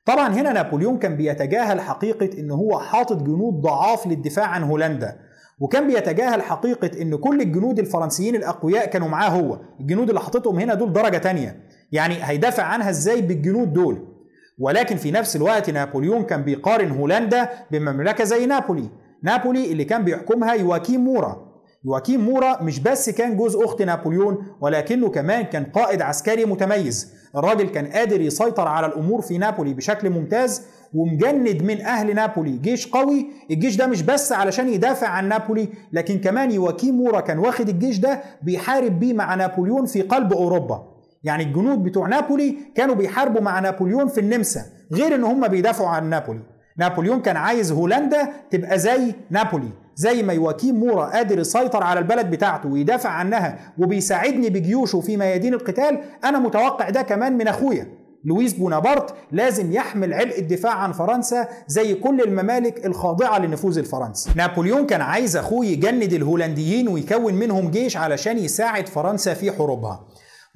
طبعا 0.06 0.29
هنا 0.29 0.53
نابليون 0.53 0.99
كان 0.99 1.17
بيتجاهل 1.17 1.81
حقيقة 1.81 2.31
إن 2.38 2.50
هو 2.50 2.79
حاطط 2.79 3.23
جنود 3.23 3.61
ضعاف 3.61 4.06
للدفاع 4.06 4.47
عن 4.47 4.62
هولندا. 4.62 5.17
وكان 5.61 5.87
بيتجاهل 5.87 6.43
حقيقة 6.43 7.03
إن 7.03 7.17
كل 7.17 7.41
الجنود 7.41 7.79
الفرنسيين 7.79 8.37
الأقوياء 8.37 8.87
كانوا 8.87 9.08
معاه 9.08 9.29
هو. 9.29 9.58
الجنود 9.81 10.08
اللي 10.08 10.20
حاططهم 10.20 10.58
هنا 10.58 10.75
دول 10.75 10.93
درجة 10.93 11.19
تانية. 11.19 11.61
يعني 11.93 12.14
هيدافع 12.20 12.63
عنها 12.63 12.91
إزاي 12.91 13.20
بالجنود 13.20 13.72
دول؟ 13.72 14.08
ولكن 14.58 14.96
في 14.96 15.10
نفس 15.10 15.36
الوقت 15.36 15.70
نابليون 15.70 16.22
كان 16.22 16.43
بيقارن 16.43 16.91
هولندا 16.91 17.48
بمملكة 17.70 18.25
زي 18.25 18.46
نابولي. 18.46 18.89
نابولي 19.22 19.72
اللي 19.72 19.84
كان 19.84 20.05
بيحكمها 20.05 20.55
يواكيم 20.55 21.01
مورا. 21.05 21.45
يواكيم 21.84 22.20
مورا 22.20 22.62
مش 22.62 22.80
بس 22.80 23.10
كان 23.10 23.36
جوز 23.36 23.56
أخت 23.56 23.82
نابليون 23.82 24.38
ولكنه 24.60 25.08
كمان 25.08 25.42
كان 25.44 25.64
قائد 25.64 26.02
عسكري 26.02 26.44
متميز. 26.44 27.12
الراجل 27.36 27.68
كان 27.68 27.86
قادر 27.86 28.20
يسيطر 28.20 28.68
على 28.68 28.86
الأمور 28.86 29.20
في 29.22 29.38
نابولي 29.38 29.74
بشكل 29.74 30.10
ممتاز 30.10 30.62
ومجند 30.94 31.62
من 31.62 31.80
أهل 31.80 32.14
نابولي 32.14 32.56
جيش 32.58 32.86
قوي. 32.88 33.26
الجيش 33.50 33.76
ده 33.76 33.86
مش 33.86 34.02
بس 34.02 34.32
علشان 34.32 34.68
يدافع 34.68 35.08
عن 35.08 35.28
نابولي 35.28 35.68
لكن 35.92 36.18
كمان 36.18 36.50
يواكيم 36.50 36.94
مورا 36.94 37.20
كان 37.20 37.38
واخد 37.38 37.68
الجيش 37.68 37.98
ده 37.98 38.20
بيحارب 38.42 39.00
بيه 39.00 39.14
مع 39.14 39.34
نابليون 39.34 39.86
في 39.86 40.02
قلب 40.02 40.32
أوروبا. 40.32 40.92
يعني 41.24 41.42
الجنود 41.42 41.82
بتوع 41.82 42.08
نابولي 42.08 42.56
كانوا 42.74 42.94
بيحاربوا 42.94 43.40
مع 43.40 43.60
نابليون 43.60 44.08
في 44.08 44.20
النمسا 44.20 44.60
غير 44.92 45.14
إن 45.14 45.24
هم 45.24 45.48
بيدافعوا 45.48 45.88
عن 45.88 46.10
نابولي. 46.10 46.42
نابليون 46.78 47.20
كان 47.22 47.36
عايز 47.36 47.72
هولندا 47.72 48.28
تبقى 48.50 48.78
زي 48.78 49.14
نابولي. 49.30 49.68
زي 49.96 50.22
ما 50.22 50.32
يواكيم 50.32 50.74
مورا 50.74 51.05
قادر 51.05 51.38
يسيطر 51.38 51.82
على 51.82 52.00
البلد 52.00 52.31
بتاعته 52.31 52.69
ويدافع 52.69 53.08
عنها 53.10 53.72
وبيساعدني 53.79 54.50
بجيوشه 54.50 55.00
في 55.00 55.17
ميادين 55.17 55.55
القتال 55.55 56.00
أنا 56.24 56.38
متوقع 56.38 56.91
ده 56.91 57.03
كمان 57.03 57.38
من 57.38 57.48
أخويا. 57.48 57.86
لويس 58.24 58.53
بونابرت 58.53 59.15
لازم 59.32 59.72
يحمل 59.72 60.15
عبء 60.15 60.38
الدفاع 60.38 60.72
عن 60.72 60.93
فرنسا 60.93 61.48
زي 61.67 61.94
كل 61.94 62.20
الممالك 62.20 62.86
الخاضعة 62.86 63.38
للنفوذ 63.38 63.79
الفرنسي 63.79 64.31
نابليون 64.34 64.86
كان 64.86 65.00
عايز 65.00 65.36
أخوه 65.36 65.67
يجند 65.67 66.12
الهولنديين 66.12 66.88
ويكون 66.88 67.34
منهم 67.34 67.70
جيش 67.70 67.96
علشان 67.96 68.38
يساعد 68.38 68.88
فرنسا 68.88 69.34
في 69.34 69.53
حروبها. 69.53 70.06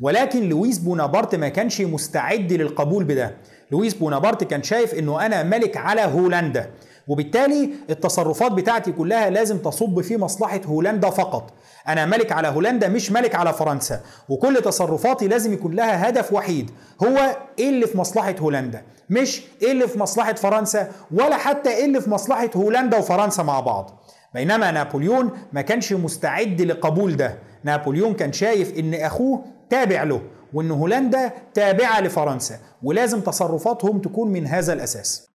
ولكن 0.00 0.48
لويس 0.48 0.78
بونابرت 0.78 1.34
ما 1.34 1.48
كانش 1.48 1.80
مستعد 1.80 2.52
للقبول 2.52 3.04
بده. 3.04 3.36
لويس 3.72 3.94
بونابرت 3.94 4.44
كان 4.44 4.62
شايف 4.62 4.94
إنه 4.94 5.26
أنا 5.26 5.42
ملك 5.42 5.76
على 5.76 6.00
هولندا. 6.00 6.70
وبالتالي 7.10 7.70
التصرفات 7.90 8.52
بتاعتي 8.52 8.92
كلها 8.92 9.30
لازم 9.30 9.58
تصب 9.58 10.00
في 10.00 10.16
مصلحة 10.16 10.60
هولندا 10.66 11.10
فقط. 11.10 11.52
أنا 11.88 12.06
ملك 12.06 12.32
على 12.32 12.48
هولندا 12.48 12.88
مش 12.88 13.12
ملك 13.12 13.34
على 13.34 13.52
فرنسا. 13.52 14.00
وكل 14.28 14.56
تصرفاتي 14.62 15.28
لازم 15.28 15.52
يكون 15.52 15.74
لها 15.74 16.08
هدف 16.08 16.32
وحيد. 16.32 16.70
هو 17.02 17.36
إيه 17.58 17.68
اللي 17.70 17.86
في 17.86 17.98
مصلحة 17.98 18.34
هولندا؟ 18.40 18.82
مش 19.10 19.42
إيه 19.62 19.72
اللي 19.72 19.88
في 19.88 19.98
مصلحة 19.98 20.34
فرنسا 20.34 20.90
ولا 21.10 21.36
حتى 21.36 21.70
إيه 21.70 21.84
اللي 21.84 22.00
في 22.00 22.10
مصلحة 22.10 22.50
هولندا 22.56 22.98
وفرنسا 22.98 23.42
مع 23.42 23.60
بعض. 23.60 24.04
بينما 24.34 24.70
نابليون 24.70 25.30
ما 25.52 25.60
كانش 25.60 25.92
مستعد 25.92 26.62
لقبول 26.62 27.16
ده. 27.16 27.38
نابليون 27.64 28.14
كان 28.14 28.32
شايف 28.32 28.78
إن 28.78 28.94
أخوه 28.94 29.44
تابع 29.70 30.02
له 30.02 30.20
وإن 30.52 30.70
هولندا 30.70 31.32
تابعة 31.54 32.00
لفرنسا. 32.00 32.58
ولازم 32.82 33.20
تصرفاتهم 33.20 33.98
تكون 33.98 34.28
من 34.28 34.46
هذا 34.46 34.72
الأساس. 34.72 35.30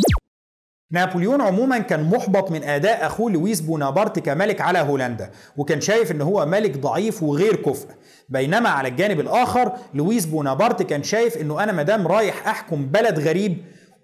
نابليون 0.94 1.42
عموما 1.42 1.78
كان 1.78 2.04
محبط 2.04 2.52
من 2.52 2.64
أداء 2.64 3.06
أخوه 3.06 3.32
لويس 3.32 3.62
بونابرت 3.62 4.20
كملك 4.20 4.62
على 4.62 4.80
هولندا 4.80 5.30
وكان 5.58 5.82
شايف 5.82 6.12
إن 6.12 6.22
هو 6.22 6.46
ملك 6.46 6.78
ضعيف 6.78 7.24
وغير 7.24 7.56
كفء. 7.56 7.88
بينما 8.30 8.70
على 8.70 8.88
الجانب 8.88 9.20
الآخر 9.20 9.72
لويس 9.94 10.26
بونابرت 10.26 10.84
كان 10.84 11.04
شايف 11.04 11.38
إنه 11.38 11.64
أنا 11.64 11.72
مدام 11.72 12.08
رايح 12.08 12.48
أحكم 12.48 12.86
بلد 12.86 13.20
غريب 13.20 13.58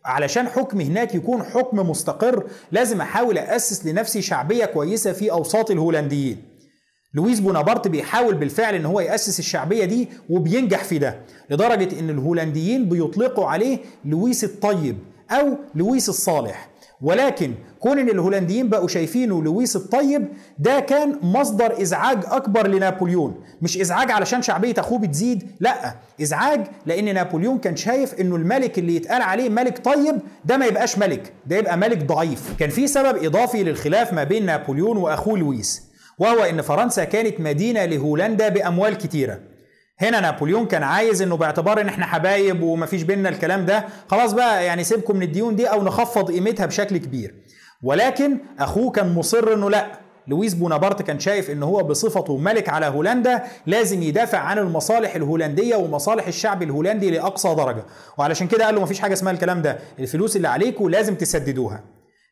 علشان 0.06 0.48
حكم 0.48 0.82
هناك 0.82 1.16
يكون 1.16 1.44
حكم 1.44 1.90
مستقر 1.90 2.44
لازم 2.72 3.02
أحاول 3.02 3.38
اسس 3.38 3.86
لنفسي 3.86 4.22
شعبية 4.22 4.66
كويسة 4.66 5.12
في 5.12 5.32
أوساط 5.32 5.72
الهولنديين. 5.72 6.44
لويس 7.14 7.40
بونابرت 7.40 7.88
بيحاول 7.88 8.36
بالفعل 8.36 8.76
إن 8.76 8.86
هو 8.86 9.00
يأسس 9.00 9.40
الشعبية 9.40 9.86
دي 9.86 10.10
وبينجح 10.30 10.84
في 10.84 10.98
ده 11.00 11.20
لدرجة 11.50 12.00
إن 12.00 12.10
الهولنديين 12.10 12.90
بيطلقوا 12.90 13.46
عليه 13.46 13.78
لويس 14.06 14.44
الطيب 14.44 14.98
أو 15.32 15.58
لويس 15.76 16.10
الصالح. 16.10 16.70
ولكن 17.02 17.54
كون 17.80 18.00
ان 18.00 18.10
الهولنديين 18.10 18.70
بقوا 18.70 18.88
شايفينه 18.88 19.44
لويس 19.44 19.76
الطيب 19.76 20.28
ده 20.60 20.80
كان 20.80 21.20
مصدر 21.22 21.82
إزعاج 21.82 22.18
أكبر 22.26 22.68
لنابليون. 22.68 23.36
مش 23.62 23.78
إزعاج 23.78 24.12
علشان 24.12 24.42
شعبية 24.42 24.74
أخوه 24.78 25.00
بتزيد 25.00 25.52
لأ 25.60 25.96
إزعاج 26.22 26.62
لأن 26.86 27.14
نابليون 27.14 27.58
كان 27.58 27.76
شايف 27.76 28.14
إنه 28.22 28.36
الملك 28.36 28.80
اللي 28.80 28.96
يتقال 28.96 29.22
عليه 29.22 29.50
ملك 29.50 29.86
طيب 29.86 30.16
ده 30.46 30.58
ما 30.58 30.66
يبقاش 30.66 30.98
ملك 30.98 31.34
ده 31.48 31.56
يبقى 31.58 31.78
ملك 31.78 32.04
ضعيف. 32.06 32.56
كان 32.60 32.70
في 32.70 32.88
سبب 32.88 33.24
إضافي 33.26 33.64
للخلاف 33.64 34.14
ما 34.14 34.24
بين 34.24 34.46
نابليون 34.46 34.98
وأخوه 34.98 35.38
لويس 35.40 35.84
وهو 36.20 36.44
إن 36.44 36.62
فرنسا 36.62 37.04
كانت 37.04 37.40
مدينة 37.40 37.86
لهولندا 37.86 38.50
بأموال 38.50 38.98
كتيرة. 38.98 39.40
هنا 40.02 40.20
نابليون 40.20 40.66
كان 40.66 40.84
عايز 40.84 41.22
إنه 41.22 41.38
باعتبار 41.38 41.82
إن 41.82 41.88
إحنا 41.88 42.06
حبايب 42.06 42.62
ومفيش 42.62 43.04
بينا 43.04 43.30
الكلام 43.30 43.66
ده 43.66 43.86
خلاص 44.08 44.34
بقى 44.34 44.66
يعني 44.66 44.84
سيبكم 44.84 45.16
من 45.16 45.24
الديون 45.24 45.56
دي 45.56 45.68
أو 45.68 45.84
نخفض 45.84 46.32
قيمتها 46.32 46.66
بشكل 46.66 46.98
كبير. 46.98 47.36
ولكن 47.84 48.38
أخوه 48.60 48.92
كان 48.92 49.14
مصر 49.16 49.54
إنه 49.54 49.70
لأ 49.70 49.86
لويس 50.28 50.54
بونابرت 50.54 51.02
كان 51.02 51.20
شايف 51.20 51.50
إن 51.50 51.64
هو 51.64 51.84
بصفته 51.84 52.38
ملك 52.38 52.70
على 52.70 52.86
هولندا 52.86 53.44
لازم 53.68 54.04
يدافع 54.04 54.38
عن 54.38 54.58
المصالح 54.58 55.16
الهولندية 55.16 55.76
ومصالح 55.76 56.28
الشعب 56.28 56.64
الهولندي 56.64 57.12
لأقصى 57.12 57.56
درجة. 57.56 57.84
وعلشان 58.18 58.48
كده 58.48 58.66
قال 58.66 58.76
له 58.76 58.82
مفيش 58.82 59.00
حاجة 59.00 59.14
اسمها 59.14 59.34
الكلام 59.34 59.62
ده 59.62 59.78
الفلوس 60.00 60.36
اللي 60.36 60.48
عليكم 60.48 60.90
لازم 60.90 61.16
تسددوها. 61.16 61.84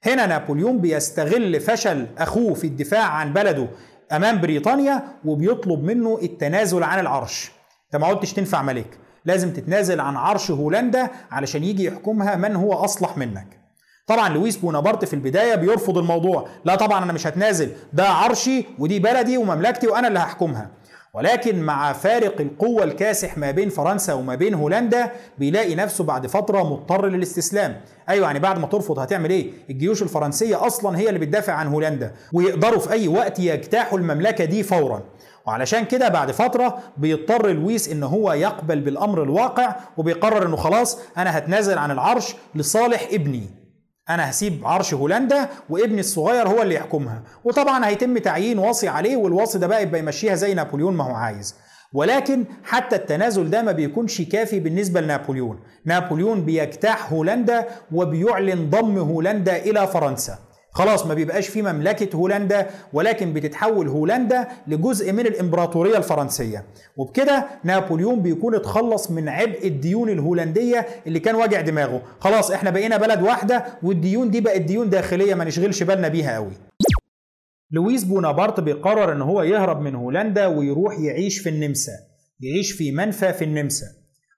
هنا 0.03 0.25
نابليون 0.25 0.79
بيستغل 0.79 1.59
فشل 1.59 2.07
أخوه 2.17 2.53
في 2.53 2.67
الدفاع 2.67 3.03
عن 3.03 3.33
بلده 3.33 3.67
أمام 4.12 4.41
بريطانيا 4.41 5.03
وبيطلب 5.25 5.83
منه 5.83 6.19
التنازل 6.24 6.83
عن 6.83 7.00
العرش. 7.00 7.56
انت 7.88 8.01
ما 8.01 8.08
عدتش 8.08 8.34
تنفع 8.34 8.62
ملك. 8.62 8.98
لازم 9.25 9.53
تتنازل 9.53 10.00
عن 10.00 10.15
عرش 10.15 10.51
هولندا 10.51 11.10
علشان 11.32 11.63
يجي 11.63 11.86
يحكمها 11.86 12.36
من 12.36 12.56
هو 12.56 12.74
أصلح 12.74 13.17
منك. 13.17 13.60
طبعا 14.08 14.29
لويس 14.29 14.58
بونابرت 14.58 15.06
في 15.06 15.13
البداية 15.13 15.56
بيرفض 15.56 15.98
الموضوع. 15.98 16.48
لا 16.65 16.75
طبعا 16.75 17.03
أنا 17.03 17.13
مش 17.13 17.27
هتنازل. 17.27 17.72
ده 17.94 18.10
عرشي 18.10 18.65
ودي 18.79 19.00
بلدي 19.00 19.38
ومملكتي 19.38 19.88
وأنا 19.88 20.08
اللي 20.08 20.20
هحكمها. 20.20 20.70
ولكن 21.13 21.62
مع 21.62 21.94
فارق 21.94 22.41
القوة 22.41 22.84
الكاسح 22.84 23.38
ما 23.38 23.51
بين 23.51 23.70
فرنسا 23.70 24.13
وما 24.13 24.36
بين 24.36 24.53
هولندا 24.53 25.12
بيلاقي 25.38 25.75
نفسه 25.75 26.03
بعد 26.03 26.27
فترة 26.27 26.63
مضطر 26.63 27.08
للاستسلام. 27.08 27.82
أيوه 28.10 28.27
يعني 28.27 28.39
بعد 28.39 28.60
ما 28.60 28.67
ترفض 28.67 29.00
هتعمل 29.00 29.29
إيه؟ 29.29 29.51
الجيوش 29.70 30.01
الفرنسية 30.03 30.67
أصلا 30.67 30.98
هي 30.98 31.08
اللي 31.08 31.20
بتدافع 31.20 31.53
عن 31.53 31.67
هولندا. 31.67 32.13
ويقدروا 32.34 32.79
في 32.79 32.91
أي 32.91 33.08
وقت 33.08 33.39
يجتاحوا 33.39 34.00
المملكة 34.00 34.46
دي 34.46 34.63
فورا. 34.63 35.03
وعلشان 35.47 35.85
كده 35.85 36.09
بعد 36.09 36.31
فترة 36.31 36.79
بيضطر 36.97 37.49
لويس 37.51 37.89
إن 37.89 38.03
هو 38.03 38.33
يقبل 38.33 38.79
بالأمر 38.81 39.23
الواقع 39.23 39.75
وبيقرر 39.97 40.45
إنه 40.45 40.55
خلاص 40.55 40.99
أنا 41.17 41.37
هتنازل 41.37 41.77
عن 41.77 41.91
العرش 41.91 42.35
لصالح 42.55 43.07
ابني. 43.11 43.43
أنا 44.09 44.29
هسيب 44.29 44.61
عرش 44.67 44.93
هولندا 44.93 45.49
وابني 45.69 45.99
الصغير 45.99 46.47
هو 46.47 46.61
اللي 46.61 46.75
يحكمها. 46.75 47.23
وطبعا 47.43 47.87
هيتم 47.87 48.17
تعيين 48.17 48.59
واصي 48.59 48.87
عليه 48.87 49.17
والواصي 49.17 49.59
ده 49.59 49.67
بقى 49.67 49.83
يبقى 49.83 49.99
يمشيها 49.99 50.35
زي 50.35 50.53
نابليون 50.53 50.93
ما 50.93 51.03
هو 51.03 51.15
عايز. 51.15 51.55
ولكن 51.93 52.45
حتى 52.63 52.95
التنازل 52.95 53.49
ده 53.49 53.61
ما 53.61 53.71
بيكونش 53.71 54.21
كافي 54.21 54.59
بالنسبة 54.59 55.01
لنابليون. 55.01 55.59
نابليون 55.85 56.45
بيجتاح 56.45 57.13
هولندا 57.13 57.65
وبيعلن 57.91 58.69
ضم 58.69 58.97
هولندا 58.97 59.55
إلى 59.57 59.87
فرنسا. 59.87 60.37
خلاص 60.77 61.05
ما 61.05 61.13
بيبقاش 61.13 61.48
في 61.48 61.62
مملكة 61.62 62.15
هولندا 62.15 62.67
ولكن 62.93 63.34
بتتحول 63.34 63.88
هولندا 63.88 64.48
لجزء 64.67 65.12
من 65.12 65.27
الإمبراطورية 65.27 65.98
الفرنسية. 65.98 66.65
وبكده 66.98 67.46
نابليون 67.63 68.22
بيكون 68.22 68.55
اتخلص 68.55 69.12
من 69.12 69.29
عبء 69.29 69.67
الديون 69.67 70.10
الهولندية 70.10 70.88
اللي 71.07 71.19
كان 71.19 71.36
واجع 71.36 71.62
دماغه. 71.62 72.01
خلاص 72.19 72.51
إحنا 72.51 72.69
بقينا 72.69 72.98
بلد 72.98 73.22
واحدة 73.22 73.65
والديون 73.84 74.31
دي 74.31 74.41
بقت 74.41 74.62
ديون 74.62 74.89
داخلية 74.89 75.34
ما 75.36 75.43
نشغلش 75.43 75.84
بالنا 75.84 76.07
بيها 76.07 76.36
قوي 76.36 76.51
لويس 77.72 78.03
بونابرت 78.03 78.60
بيقرر 78.60 79.12
إن 79.12 79.22
هو 79.22 79.41
يهرب 79.41 79.81
من 79.81 79.96
هولندا 79.96 80.48
ويروح 80.48 81.00
يعيش 81.00 81.39
في 81.39 81.50
النمسا 81.50 81.91
يعيش 82.39 82.72
في 82.72 82.91
منفى 82.91 83.34
في 83.34 83.43
النمسا. 83.43 83.86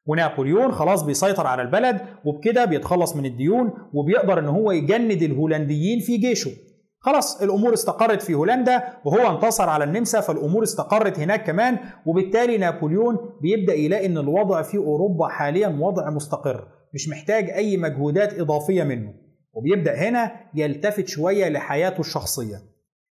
ونابليون 0.10 0.72
خلاص 0.72 1.04
بيسيطر 1.04 1.48
على 1.48 1.62
البلد 1.62 2.02
وبكده 2.26 2.66
بيتخلص 2.66 3.16
من 3.16 3.26
الديون 3.26 3.72
وبيقدر 3.94 4.40
إن 4.40 4.48
هو 4.48 4.72
يجند 4.72 5.22
الهولنديين 5.22 6.00
في 6.00 6.18
جيشه. 6.18 6.52
خلاص 7.02 7.42
الأمور 7.42 7.74
استقرت 7.74 8.22
في 8.22 8.34
هولندا 8.34 8.84
وهو 9.06 9.36
انتصر 9.36 9.70
على 9.70 9.84
النمسا 9.84 10.22
فالأمور 10.22 10.64
استقرت 10.64 11.20
هناك 11.20 11.44
كمان 11.48 11.78
وبالتالي 12.06 12.58
نابليون 12.58 13.18
بيبدأ 13.42 13.74
يلاقي 13.74 14.06
إن 14.06 14.18
الوضع 14.18 14.62
في 14.62 14.78
أوروبا 14.78 15.28
حاليا 15.28 15.68
وضع 15.80 16.10
مستقر 16.10 16.68
مش 16.94 17.10
محتاج 17.10 17.50
أي 17.50 17.78
مجهودات 17.78 18.40
إضافية 18.40 18.84
منه. 18.84 19.14
وبيبدأ 19.54 19.96
هنا 19.96 20.32
يلتفت 20.56 21.08
شوية 21.08 21.50
لحياته 21.50 22.00
الشخصية. 22.00 22.58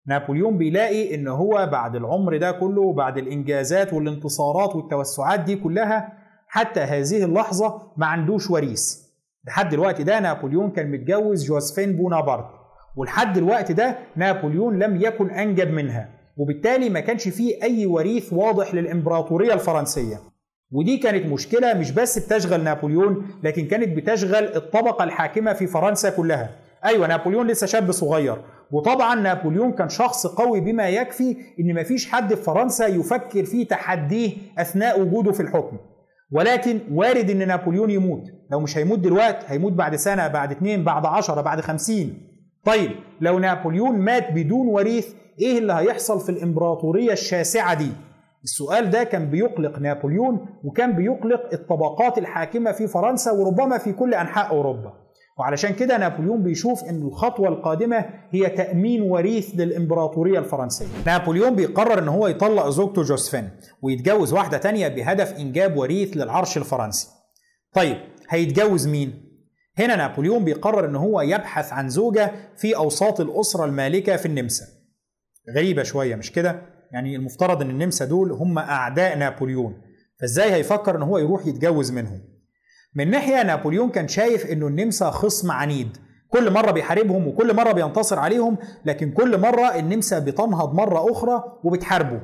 نابليون 0.07 0.57
بيلاقي 0.57 1.15
إن 1.15 1.27
هو 1.27 1.69
بعد 1.71 1.95
العمر 1.95 2.37
ده 2.37 2.51
كله 2.51 2.81
وبعد 2.81 3.17
الإنجازات 3.17 3.93
والانتصارات 3.93 4.75
والتوسعات 4.75 5.39
دي 5.39 5.55
كلها 5.55 6.16
حتى 6.47 6.79
هذه 6.79 7.23
اللحظة 7.23 7.81
ما 7.97 8.05
عندوش 8.05 8.49
وريث. 8.51 8.97
لحد 9.47 9.73
الوقت 9.73 10.01
ده 10.01 10.19
نابليون 10.19 10.71
كان 10.71 10.91
متجوز 10.91 11.45
جوزفين 11.45 11.93
بونابرت 11.97 12.45
ولحد 12.95 13.37
الوقت 13.37 13.71
ده 13.71 13.97
نابليون 14.15 14.79
لم 14.79 15.01
يكن 15.01 15.29
أنجب 15.29 15.71
منها 15.71 16.09
وبالتالي 16.37 16.89
ما 16.89 16.99
كانش 16.99 17.27
فيه 17.27 17.63
أي 17.63 17.85
وريث 17.85 18.33
واضح 18.33 18.73
للإمبراطورية 18.73 19.53
الفرنسية. 19.53 20.19
ودي 20.71 20.97
كانت 20.97 21.25
مشكلة 21.25 21.73
مش 21.73 21.91
بس 21.91 22.19
بتشغل 22.19 22.63
نابليون 22.63 23.27
لكن 23.43 23.67
كانت 23.67 23.97
بتشغل 23.97 24.55
الطبقة 24.55 25.03
الحاكمة 25.03 25.53
في 25.53 25.67
فرنسا 25.67 26.09
كلها. 26.09 26.49
أيوة 26.85 27.07
نابليون 27.07 27.47
لسه 27.47 27.67
شاب 27.67 27.91
صغير. 27.91 28.35
وطبعا 28.71 29.15
نابليون 29.15 29.71
كان 29.71 29.89
شخص 29.89 30.27
قوي 30.27 30.59
بما 30.59 30.89
يكفي 30.89 31.37
إن 31.59 31.73
مفيش 31.81 32.11
حد 32.11 32.33
في 32.33 32.41
فرنسا 32.41 32.87
يفكر 32.87 33.45
في 33.45 33.65
تحديه 33.65 34.37
أثناء 34.57 35.01
وجوده 35.01 35.31
في 35.31 35.39
الحكم. 35.39 35.77
ولكن 36.31 36.79
وارد 36.91 37.29
إن 37.29 37.47
نابليون 37.47 37.89
يموت. 37.89 38.23
لو 38.51 38.59
مش 38.59 38.77
هيموت 38.77 38.99
دلوقتي 38.99 39.45
هيموت 39.49 39.73
بعد 39.73 39.95
سنة 39.95 40.27
بعد 40.27 40.51
اتنين 40.51 40.83
بعد 40.83 41.05
عشرة 41.05 41.41
بعد 41.41 41.61
خمسين. 41.61 42.27
طيب 42.65 42.91
لو 43.21 43.39
نابليون 43.39 43.99
مات 43.99 44.31
بدون 44.31 44.67
وريث 44.67 45.13
إيه 45.39 45.57
اللي 45.57 45.73
هيحصل 45.73 46.19
في 46.19 46.29
الإمبراطورية 46.29 47.11
الشاسعة 47.11 47.73
دي؟ 47.73 47.91
السؤال 48.43 48.89
ده 48.89 49.03
كان 49.03 49.29
بيقلق 49.29 49.79
نابليون 49.79 50.45
وكان 50.63 50.91
بيقلق 50.95 51.53
الطبقات 51.53 52.17
الحاكمة 52.17 52.71
في 52.71 52.87
فرنسا 52.87 53.31
وربما 53.31 53.77
في 53.77 53.93
كل 53.93 54.13
أنحاء 54.13 54.49
أوروبا. 54.49 54.93
وعلشان 55.39 55.73
كده 55.73 55.97
نابليون 55.97 56.43
بيشوف 56.43 56.83
إن 56.83 57.01
الخطوة 57.01 57.47
القادمة 57.47 58.05
هي 58.31 58.49
تأمين 58.49 59.01
وريث 59.01 59.49
للإمبراطورية 59.55 60.39
الفرنسية 60.39 60.85
نابليون 61.05 61.55
بيقرر 61.55 61.99
إن 61.99 62.07
هو 62.07 62.27
يطلق 62.27 62.69
زوجته 62.69 63.01
جوزفين 63.01 63.49
ويتجوز 63.81 64.33
واحدة 64.33 64.57
تانية 64.57 64.87
بهدف 64.87 65.33
إنجاب 65.39 65.77
وريث 65.77 66.17
للعرش 66.17 66.57
الفرنسي 66.57 67.07
طيب 67.73 67.97
هيتجوز 68.29 68.87
مين؟ 68.87 69.23
هنا 69.77 69.95
نابليون 69.95 70.43
بيقرر 70.43 70.85
إن 70.85 70.95
هو 70.95 71.21
يبحث 71.21 71.73
عن 71.73 71.89
زوجة 71.89 72.31
في 72.57 72.75
أوساط 72.75 73.19
الأسرة 73.21 73.65
المالكة 73.65 74.15
في 74.15 74.25
النمسا 74.25 74.65
غريبة 75.55 75.83
شوية 75.83 76.15
مش 76.15 76.31
كده؟ 76.31 76.61
يعني 76.91 77.15
المفترض 77.15 77.61
إن 77.61 77.69
النمسا 77.69 78.05
دول 78.05 78.31
هم 78.31 78.57
أعداء 78.59 79.17
نابليون 79.17 79.81
فإزاي 80.19 80.53
هيفكر 80.53 80.95
إن 80.95 81.01
هو 81.01 81.17
يروح 81.17 81.47
يتجوز 81.47 81.91
منهم 81.91 82.21
من 82.97 83.11
ناحية 83.11 83.43
نابليون 83.43 83.89
كان 83.89 84.07
شايف 84.07 84.45
إنه 84.45 84.67
النمسا 84.67 85.09
خصم 85.09 85.51
عنيد. 85.51 85.97
كل 86.29 86.51
مرة 86.53 86.71
بيحاربهم 86.71 87.27
وكل 87.27 87.55
مرة 87.55 87.71
بينتصر 87.71 88.19
عليهم 88.19 88.57
لكن 88.85 89.11
كل 89.11 89.39
مرة 89.39 89.75
النمسا 89.75 90.19
بتنهض 90.19 90.73
مرة 90.73 91.11
أخرى 91.11 91.43
وبتحاربه. 91.63 92.21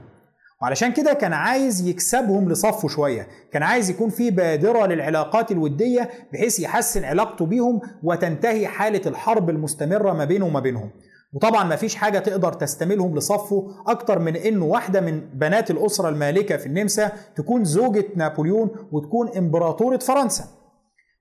وعلشان 0.62 0.94
كده 0.94 1.14
كان 1.14 1.34
عايز 1.34 1.88
يكسبهم 1.88 2.52
لصفه 2.52 2.88
شوية. 2.88 3.28
كان 3.52 3.64
عايز 3.64 3.90
يكون 3.90 4.10
في 4.10 4.32
بادرة 4.32 4.86
للعلاقات 4.86 5.52
الودية 5.52 6.10
بحيث 6.34 6.60
يحسن 6.60 7.04
علاقته 7.04 7.46
بيهم 7.46 7.82
وتنتهي 8.04 8.68
حالة 8.68 9.02
الحرب 9.06 9.50
المستمرة 9.50 10.14
ما 10.14 10.26
بينه 10.26 10.46
وما 10.46 10.60
بينهم. 10.60 10.90
وطبعا 11.34 11.64
ما 11.64 11.76
فيش 11.76 11.96
حاجة 11.96 12.20
تقدر 12.20 12.54
تستملهم 12.54 13.18
لصفه 13.18 13.68
أكتر 13.88 14.20
من 14.20 14.36
إنه 14.36 14.66
واحدة 14.66 15.02
من 15.02 15.22
بنات 15.34 15.72
الأسرة 15.72 16.10
المالكة 16.10 16.58
في 16.58 16.66
النمسا 16.66 17.12
تكون 17.36 17.64
زوجة 17.64 18.06
نابليون 18.16 18.70
وتكون 18.92 19.30
إمبراطورة 19.38 19.98
فرنسا. 19.98 20.63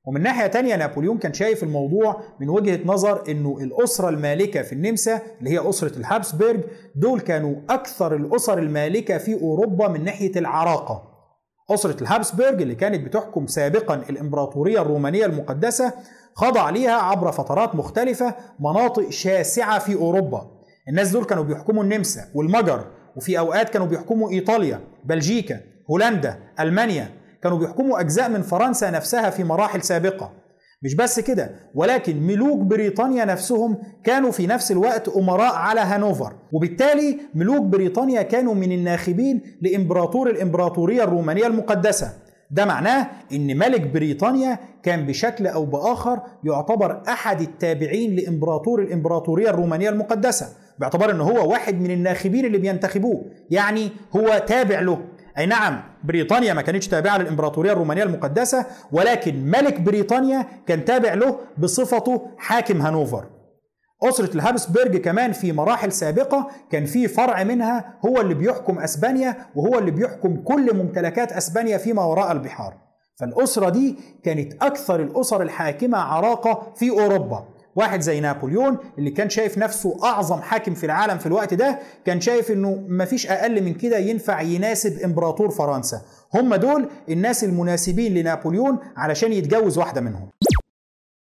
ومن 0.07 0.23
ناحية 0.23 0.47
تانية 0.47 0.77
نابليون 0.77 1.19
كان 1.19 1.33
شايف 1.33 1.63
الموضوع 1.63 2.23
من 2.41 2.49
وجهة 2.49 2.81
نظر 2.85 3.23
إنه 3.31 3.59
الأسرة 3.61 4.09
المالكة 4.09 4.63
في 4.63 4.73
النمسا 4.73 5.21
اللي 5.39 5.51
هي 5.51 5.69
أسرة 5.69 5.99
الهابسبرج 5.99 6.61
دول 6.97 7.21
كانوا 7.21 7.55
أكثر 7.71 8.17
الأسر 8.17 8.59
المالكة 8.59 9.19
في 9.19 9.35
أوروبا 9.35 9.89
من 9.89 10.05
ناحية 10.05 10.33
العراقة. 10.37 11.03
أسرة 11.71 12.03
الهابسبرج 12.03 12.63
اللي 12.63 12.75
كانت 12.75 13.07
بتحكم 13.07 13.47
سابقا 13.47 13.95
الإمبراطورية 13.95 14.83
الرومانية 14.83 15.27
المقدسة 15.27 15.93
خضع 16.35 16.71
ليها 16.71 16.93
عبر 16.95 17.33
فترات 17.33 17.75
مختلفة 17.75 18.35
مناطق 18.61 19.11
شاسعة 19.11 19.79
في 19.79 19.95
أوروبا. 19.95 20.51
الناس 20.89 21.11
دول 21.11 21.25
كانوا 21.25 21.45
بيحكموا 21.45 21.83
النمسا 21.85 22.25
والمجر 22.35 22.87
وفي 23.17 23.39
أوقات 23.39 23.69
كانوا 23.69 23.87
بيحكموا 23.87 24.31
إيطاليا 24.31 24.81
بلجيكا 25.05 25.61
هولندا 25.91 26.39
ألمانيا. 26.61 27.22
كانوا 27.43 27.59
بيحكموا 27.59 28.01
أجزاء 28.01 28.29
من 28.31 28.43
فرنسا 28.43 28.91
نفسها 28.91 29.31
في 29.31 29.45
مراحل 29.45 29.83
سابقة. 29.83 30.33
مش 30.83 30.95
بس 30.95 31.21
كده 31.21 31.51
ولكن 31.75 32.23
ملوك 32.23 32.59
بريطانيا 32.59 33.25
نفسهم 33.25 33.79
كانوا 34.05 34.31
في 34.31 34.47
نفس 34.47 34.73
الوقت 34.73 35.09
أمراء 35.09 35.55
على 35.55 35.81
هانوفر. 35.81 36.33
وبالتالي 36.53 37.19
ملوك 37.35 37.63
بريطانيا 37.63 38.23
كانوا 38.23 38.55
من 38.55 38.73
الناخبين 38.73 39.43
لإمبراطور 39.63 40.31
الإمبراطورية 40.31 41.05
الرومانية 41.05 41.47
المقدسة. 41.47 42.13
ده 42.51 42.65
معناه 42.65 43.07
إن 43.33 43.59
ملك 43.59 43.81
بريطانيا 43.81 44.59
كان 44.83 45.07
بشكل 45.07 45.47
أو 45.47 45.65
بآخر 45.65 46.21
يعتبر 46.45 47.03
أحد 47.09 47.41
التابعين 47.41 48.17
لإمبراطور 48.17 48.83
الإمبراطورية 48.83 49.51
الرومانية 49.51 49.91
المقدسة 49.91 50.47
باعتبار 50.79 51.11
إن 51.11 51.21
هو 51.21 51.51
واحد 51.51 51.81
من 51.81 51.91
الناخبين 51.91 52.45
اللي 52.45 52.59
بينتخبوه. 52.59 53.25
يعني 53.51 53.91
هو 54.17 54.45
تابع 54.47 54.81
له. 54.81 54.99
أي 55.39 55.47
نعم 55.47 55.83
بريطانيا 56.05 56.55
ما 56.55 56.63
كانتش 56.63 56.89
تابعة 56.89 57.19
للإمبراطورية 57.19 57.73
الرومانية 57.73 58.03
المقدسة 58.03 58.67
ولكن 58.93 59.45
ملك 59.45 59.81
بريطانيا 59.81 60.47
كان 60.67 60.85
تابع 60.85 61.15
له 61.15 61.39
بصفته 61.59 62.31
حاكم 62.39 62.83
هانوفر. 62.83 63.27
أسرة 64.03 64.35
الهابسبرج 64.35 64.97
كمان 64.97 65.33
في 65.33 65.53
مراحل 65.53 65.93
سابقة 65.93 66.49
كان 66.71 66.85
في 66.87 67.09
فرع 67.09 67.43
منها 67.45 67.99
هو 68.07 68.21
اللي 68.21 68.35
بيحكم 68.35 68.79
أسبانيا 68.79 69.37
وهو 69.55 69.79
اللي 69.79 69.91
بيحكم 69.91 70.37
كل 70.37 70.77
ممتلكات 70.77 71.33
أسبانيا 71.33 71.79
فيما 71.79 72.05
وراء 72.05 72.33
البحار. 72.33 72.75
فالأسرة 73.21 73.69
دي 73.69 73.97
كانت 74.25 74.63
أكثر 74.63 75.01
الأسر 75.03 75.43
الحاكمة 75.43 75.99
عراقة 75.99 76.73
في 76.77 76.91
أوروبا. 76.91 77.45
واحد 77.77 78.01
زي 78.01 78.21
نابليون 78.21 78.79
اللي 78.99 79.11
كان 79.11 79.31
شايف 79.31 79.59
نفسه 79.59 80.05
أعظم 80.05 80.41
حاكم 80.41 80.75
في 80.75 80.87
العالم 80.87 81.19
في 81.19 81.27
الوقت 81.27 81.55
ده 81.55 81.79
كان 82.05 82.21
شايف 82.21 82.51
إنه 82.51 82.85
مفيش 82.89 83.27
أقل 83.27 83.63
من 83.63 83.75
كده 83.75 83.99
ينفع 83.99 84.41
يناسب 84.41 84.99
إمبراطور 84.99 85.51
فرنسا. 85.51 86.03
هم 86.35 86.55
دول 86.55 86.89
الناس 87.09 87.45
المناسبين 87.45 88.15
لنابليون 88.15 88.79
علشان 88.97 89.33
يتجوز 89.33 89.79
واحدة 89.79 90.01
منهم. 90.01 90.29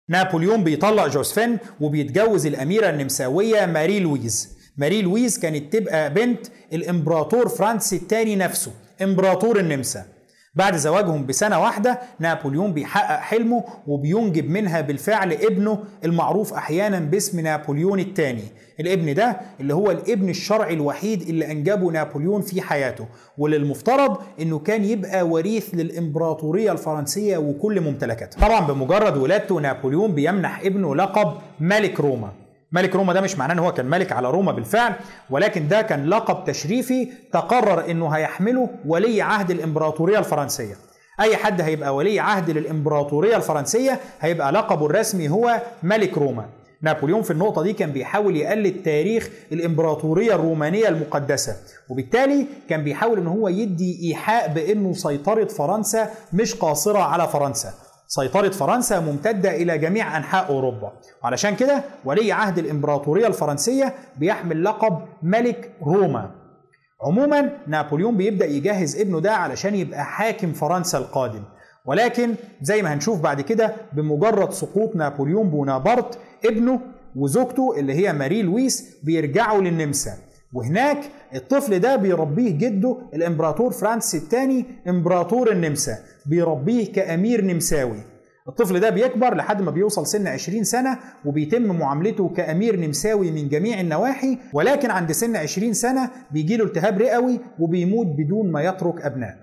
نابليون 0.10 0.64
بيطلق 0.64 1.08
جوزفين 1.08 1.58
وبيتجوز 1.82 2.46
الأميرة 2.46 2.90
النمساوية 2.90 3.66
ماري 3.66 4.00
لويز. 4.00 4.58
ماري 4.78 5.02
لويز 5.02 5.40
كانت 5.40 5.74
تبقى 5.74 6.14
بنت 6.14 6.48
الإمبراطور 6.74 7.50
فرانس 7.50 7.94
الثاني 7.94 8.36
نفسه 8.36 8.72
إمبراطور 9.02 9.60
النمسا. 9.60 10.06
بعد 10.56 10.76
زواجهم 10.76 11.26
بسنة 11.26 11.62
واحدة 11.62 12.00
نابليون 12.20 12.74
بيحقق 12.74 13.20
حلمه 13.20 13.64
وبينجب 13.88 14.50
منها 14.50 14.82
بالفعل 14.82 15.34
ابنه 15.34 15.80
المعروف 16.06 16.54
أحيانا 16.54 17.00
باسم 17.00 17.40
نابليون 17.40 18.00
الثاني 18.00 18.44
الابن 18.80 19.14
ده 19.14 19.38
اللي 19.60 19.74
هو 19.74 19.92
الابن 19.92 20.30
الشرعي 20.30 20.74
الوحيد 20.74 21.22
اللي 21.22 21.52
أنجبه 21.52 21.92
نابليون 21.92 22.42
في 22.42 22.62
حياته. 22.62 23.06
واللي 23.38 23.58
المفترض 23.58 24.18
أنه 24.42 24.60
كان 24.60 24.84
يبقى 24.86 25.24
وريث 25.28 25.70
للإمبراطورية 25.76 26.72
الفرنسية 26.72 27.38
وكل 27.38 27.82
ممتلكاتها 27.82 28.48
طبعا 28.48 28.68
بمجرد 28.68 29.18
ولادته 29.18 29.56
نابليون 29.60 30.12
بيمنح 30.12 30.60
ابنه 30.60 30.96
لقب 30.96 31.34
ملك 31.60 32.00
روما. 32.00 32.32
ملك 32.72 32.96
روما 32.96 33.14
ده 33.14 33.22
مش 33.22 33.38
معناه 33.38 33.54
إن 33.54 33.60
هو 33.60 33.72
كان 33.74 33.86
ملك 33.86 34.12
على 34.12 34.32
روما 34.32 34.52
بالفعل 34.52 34.94
ولكن 35.30 35.68
ده 35.68 35.82
كان 35.82 36.06
لقب 36.06 36.44
تشريفي 36.46 37.08
تقرر 37.34 37.92
إنه 37.92 38.10
هيحمله 38.10 38.70
ولي 38.86 39.22
عهد 39.22 39.52
الإمبراطورية 39.52 40.20
الفرنسية. 40.20 40.76
أي 41.20 41.38
حد 41.38 41.62
هيبقى 41.62 41.96
ولي 41.96 42.20
عهد 42.20 42.50
للإمبراطورية 42.50 43.36
الفرنسية 43.38 44.00
هيبقى 44.22 44.52
لقبه 44.52 44.86
الرسمي 44.86 45.30
هو 45.30 45.62
ملك 45.84 46.18
روما. 46.18 46.46
نابليون 46.82 47.22
في 47.22 47.32
النقطة 47.32 47.64
دي 47.64 47.74
كان 47.74 47.92
بيحاول 47.92 48.36
يقلد 48.36 48.84
تاريخ 48.84 49.30
الإمبراطورية 49.52 50.36
الرومانية 50.36 50.88
المقدسة 50.88 51.56
وبالتالي 51.90 52.46
كان 52.70 52.84
بيحاول 52.84 53.18
إن 53.18 53.28
هو 53.28 53.48
يدي 53.48 54.00
إيحاء 54.10 54.54
بأنه 54.54 54.94
سيطرة 54.94 55.46
فرنسا 55.46 56.10
مش 56.34 56.56
قاصرة 56.56 57.00
على 57.00 57.28
فرنسا. 57.28 57.74
سيطرة 58.12 58.50
فرنسا 58.50 59.00
ممتدة 59.00 59.56
إلى 59.56 59.78
جميع 59.78 60.18
أنحاء 60.18 60.50
أوروبا. 60.50 60.92
وعلشان 61.24 61.56
كده 61.56 61.84
ولي 62.06 62.32
عهد 62.32 62.58
الإمبراطورية 62.58 63.28
الفرنسية 63.28 63.94
بيحمل 64.18 64.64
لقب 64.64 65.00
ملك 65.24 65.72
روما. 65.84 66.32
عموما 67.02 67.50
نابليون 67.68 68.18
بيبدأ 68.18 68.46
يجهز 68.46 69.00
ابنه 69.00 69.20
ده 69.20 69.34
علشان 69.36 69.76
يبقى 69.76 70.06
حاكم 70.06 70.54
فرنسا 70.54 70.98
القادم. 70.98 71.44
ولكن 71.86 72.36
زي 72.62 72.82
ما 72.82 72.94
هنشوف 72.94 73.22
بعد 73.22 73.42
كده 73.42 73.74
بمجرد 73.94 74.52
سقوط 74.52 74.96
نابليون 74.96 75.50
بونابرت 75.50 76.20
ابنه 76.46 76.80
وزوجته 77.16 77.76
اللي 77.78 77.94
هي 77.94 78.14
ماري 78.14 78.42
لويس 78.42 78.96
بيرجعوا 79.04 79.62
للنمسا. 79.62 80.12
وهناك 80.54 80.98
الطفل 81.36 81.80
ده 81.80 81.96
بيربيه 81.96 82.52
جده 82.52 82.98
الإمبراطور 83.14 83.72
فرانس 83.72 84.16
الثاني 84.16 84.66
إمبراطور 84.88 85.52
النمسا. 85.52 85.98
بيربيه 86.30 86.92
كأمير 86.92 87.46
نمساوي. 87.46 88.04
الطفل 88.48 88.80
ده 88.80 88.90
بيكبر 88.90 89.36
لحد 89.36 89.62
ما 89.62 89.72
بيوصل 89.72 90.08
سن 90.08 90.28
20 90.28 90.64
سنة 90.64 91.00
وبيتم 91.26 91.62
معاملته 91.62 92.30
كأمير 92.30 92.76
نمساوي 92.80 93.32
من 93.32 93.50
جميع 93.50 93.80
النواحي 93.80 94.38
ولكن 94.54 94.92
عند 94.92 95.12
سن 95.12 95.36
20 95.36 95.74
سنة 95.74 96.10
بيجيله 96.32 96.66
التهاب 96.66 97.02
رئوي 97.02 97.40
وبيموت 97.60 98.08
بدون 98.08 98.52
ما 98.52 98.64
يترك 98.64 99.02
أبناء 99.02 99.38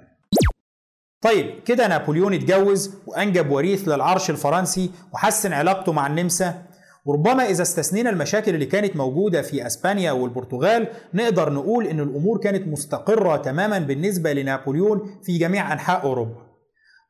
طيب 1.22 1.46
كده 1.64 1.88
نابليون 1.88 2.34
اتجوز 2.34 2.94
وأنجب 3.06 3.50
وريث 3.50 3.88
للعرش 3.88 4.30
الفرنسي 4.30 4.90
وحسن 5.14 5.52
علاقته 5.52 5.92
مع 5.92 6.06
النمسا. 6.06 6.62
وربما 7.04 7.42
إذا 7.50 7.62
استثنينا 7.62 8.10
المشاكل 8.10 8.54
اللي 8.54 8.66
كانت 8.66 8.96
موجودة 8.96 9.42
في 9.42 9.66
أسبانيا 9.66 10.12
والبرتغال 10.12 10.88
نقدر 11.14 11.52
نقول 11.52 11.86
إن 11.86 12.00
الأمور 12.00 12.38
كانت 12.38 12.68
مستقرة 12.68 13.36
تماما 13.36 13.78
بالنسبة 13.78 14.32
لنابليون 14.32 15.10
في 15.22 15.38
جميع 15.38 15.72
أنحاء 15.72 16.02
أوروبا. 16.02 16.45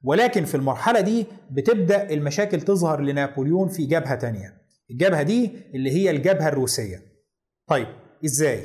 ولكن 0.06 0.44
في 0.44 0.54
المرحلة 0.54 1.00
دي 1.00 1.26
بتبدأ 1.50 2.10
المشاكل 2.10 2.60
تظهر 2.60 3.00
لنابليون 3.00 3.68
في 3.68 3.86
جبهة 3.86 4.14
تانية. 4.14 4.54
الجبهة 4.90 5.22
دي 5.22 5.50
اللي 5.74 5.90
هي 5.90 6.10
الجبهة 6.10 6.48
الروسية. 6.48 7.02
طيب 7.68 7.86
إزاي؟ 8.24 8.60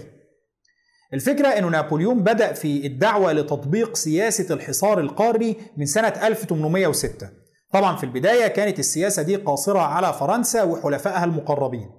الفكرة 1.13 1.47
أنه 1.47 1.67
نابليون 1.69 2.23
بدأ 2.23 2.53
في 2.53 2.85
الدعوة 2.87 3.33
لتطبيق 3.33 3.95
سياسة 3.95 4.53
الحصار 4.53 4.99
القاري 4.99 5.55
من 5.77 5.85
سنة 5.85 6.07
1806 6.07 7.29
طبعا 7.73 7.95
في 7.95 8.03
البداية 8.03 8.47
كانت 8.47 8.79
السياسة 8.79 9.21
دي 9.21 9.35
قاصرة 9.35 9.79
على 9.79 10.13
فرنسا 10.13 10.63
وحلفائها 10.63 11.23
المقربين. 11.23 11.89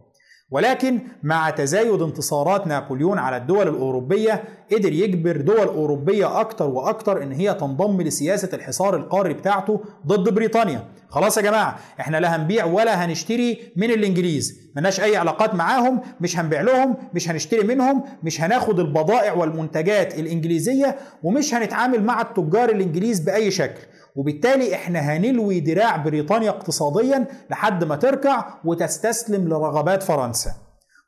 ولكن 0.53 0.99
مع 1.23 1.51
تزايد 1.51 2.03
انتصارات 2.03 2.67
نابليون 2.67 3.19
على 3.19 3.37
الدول 3.37 3.69
الأوروبية 3.69 4.45
قدر 4.73 4.93
يجبر 4.93 5.37
دول 5.41 5.67
أوروبية 5.67 6.41
أكتر 6.41 6.69
وأكتر 6.71 7.23
إن 7.23 7.33
هي 7.33 7.55
تنضم 7.55 8.01
لسياسة 8.03 8.49
الحصار 8.53 8.97
القاري 8.97 9.35
بتاعته 9.35 9.81
ضد 10.07 10.35
بريطانيا. 10.35 10.85
خلاص 11.09 11.37
يا 11.37 11.43
جماعة 11.43 11.79
إحنا 12.01 12.17
لا 12.17 12.37
هنبيع 12.37 12.65
ولا 12.65 13.05
هنشتري 13.05 13.73
من 13.77 13.91
الإنجليز. 13.91 14.61
ملناش 14.77 15.01
أي 15.01 15.17
علاقات 15.17 15.55
معاهم 15.55 16.01
مش 16.21 16.39
هنبيع 16.39 16.61
لهم 16.61 16.97
مش 17.15 17.29
هنشتري 17.31 17.67
منهم 17.67 18.05
مش 18.23 18.41
هناخد 18.41 18.81
البضائع 18.81 19.33
والمنتجات 19.33 20.19
الإنجليزية 20.19 20.97
ومش 21.23 21.55
هنتعامل 21.55 22.05
مع 22.05 22.21
التجار 22.21 22.69
الإنجليز 22.71 23.21
بأي 23.21 23.51
شكل. 23.51 23.81
وبالتالي 24.17 24.75
إحنا 24.75 24.99
هنلوي 24.99 25.61
دراع 25.61 25.97
بريطانيا 25.97 26.51
اقتصاديا 26.51 27.27
لحد 27.51 27.85
ما 27.85 27.97
تركع 27.97 28.55
وتستسلم 28.65 29.49
لرغبات 29.49 30.03
فرنسا. 30.03 30.51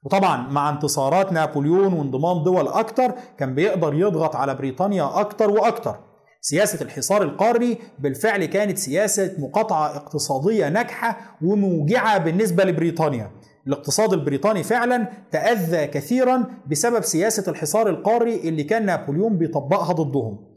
وطبعا 0.04 0.48
مع 0.50 0.70
انتصارات 0.70 1.32
نابليون 1.32 1.92
وانضمام 1.92 2.42
دول 2.42 2.68
أكتر 2.68 3.12
كان 3.38 3.54
بيقدر 3.54 3.94
يضغط 3.94 4.36
على 4.36 4.54
بريطانيا 4.54 5.20
أكتر 5.20 5.50
وأكتر. 5.50 5.96
سياسة 6.40 6.82
الحصار 6.82 7.22
القاري 7.22 7.78
بالفعل 7.98 8.44
كانت 8.44 8.78
سياسة 8.78 9.34
مقاطعة 9.38 9.96
اقتصادية 9.96 10.68
ناجحة 10.68 11.36
وموجعة 11.42 12.18
بالنسبة 12.18 12.64
لبريطانيا. 12.64 13.30
الاقتصاد 13.66 14.12
البريطاني 14.12 14.62
فعلا 14.62 15.08
تأذى 15.30 15.86
كثيرا 15.86 16.44
بسبب 16.66 17.02
سياسة 17.02 17.50
الحصار 17.50 17.88
القاري 17.88 18.48
اللي 18.48 18.64
كان 18.64 18.86
نابليون 18.86 19.38
بيطبقها 19.38 19.92
ضدهم. 19.92 20.53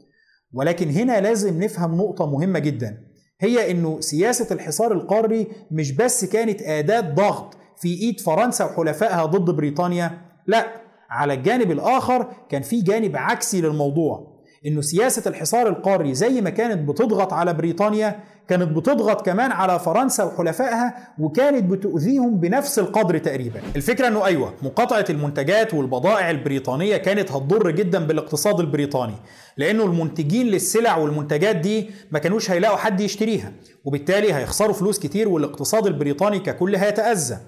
ولكن 0.52 0.90
هنا 0.90 1.20
لازم 1.20 1.62
نفهم 1.62 1.96
نقطة 1.96 2.26
مهمة 2.26 2.58
جدا. 2.58 3.08
هي 3.40 3.70
إنه 3.70 4.00
سياسة 4.00 4.54
الحصار 4.54 4.92
القاري 4.92 5.46
مش 5.70 5.92
بس 5.92 6.24
كانت 6.24 6.62
أداة 6.62 7.00
ضغط 7.00 7.56
في 7.76 7.88
إيد 7.88 8.20
فرنسا 8.20 8.64
وحلفائها 8.64 9.24
ضد 9.24 9.50
بريطانيا 9.56 10.20
لا 10.46 10.66
على 11.10 11.34
الجانب 11.34 11.70
الآخر 11.70 12.32
كان 12.48 12.62
في 12.62 12.80
جانب 12.80 13.16
عكسي 13.16 13.60
للموضوع. 13.60 14.37
إنه 14.66 14.80
سياسة 14.80 15.30
الحصار 15.30 15.68
القاري 15.68 16.14
زي 16.14 16.40
ما 16.40 16.50
كانت 16.50 16.88
بتضغط 16.88 17.32
على 17.32 17.54
بريطانيا 17.54 18.20
كانت 18.48 18.68
بتضغط 18.68 19.26
كمان 19.26 19.52
على 19.52 19.78
فرنسا 19.78 20.24
وحلفائها 20.24 20.94
وكانت 21.18 21.64
بتؤذيهم 21.70 22.40
بنفس 22.40 22.78
القدر 22.78 23.18
تقريبا. 23.18 23.60
الفكرة 23.76 24.08
إنه 24.08 24.26
أيوه 24.26 24.54
مقاطعة 24.62 25.04
المنتجات 25.10 25.74
والبضائع 25.74 26.30
البريطانية 26.30 26.96
كانت 26.96 27.32
هتضر 27.32 27.70
جدا 27.70 27.98
بالاقتصاد 28.06 28.60
البريطاني 28.60 29.14
لأنه 29.56 29.84
المنتجين 29.84 30.46
للسلع 30.46 30.96
والمنتجات 30.96 31.56
دي 31.56 31.90
ما 32.10 32.18
كانوش 32.18 32.50
هيلاقوا 32.50 32.76
حد 32.76 33.00
يشتريها 33.00 33.52
وبالتالي 33.84 34.34
هيخسروا 34.34 34.72
فلوس 34.74 34.98
كتير 34.98 35.28
والاقتصاد 35.28 35.86
البريطاني 35.86 36.38
ككل 36.38 36.76
هيتأذى. 36.76 37.38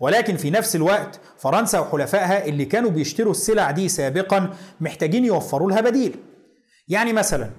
ولكن 0.00 0.36
في 0.36 0.50
نفس 0.50 0.76
الوقت 0.76 1.20
فرنسا 1.38 1.78
وحلفائها 1.78 2.44
اللي 2.46 2.64
كانوا 2.64 2.90
بيشتروا 2.90 3.30
السلع 3.30 3.70
دي 3.70 3.88
سابقا 3.88 4.50
محتاجين 4.80 5.24
يوفروا 5.24 5.70
لها 5.70 5.80
بديل. 5.80 6.16
يعني 6.88 7.12
مثلا 7.12 7.50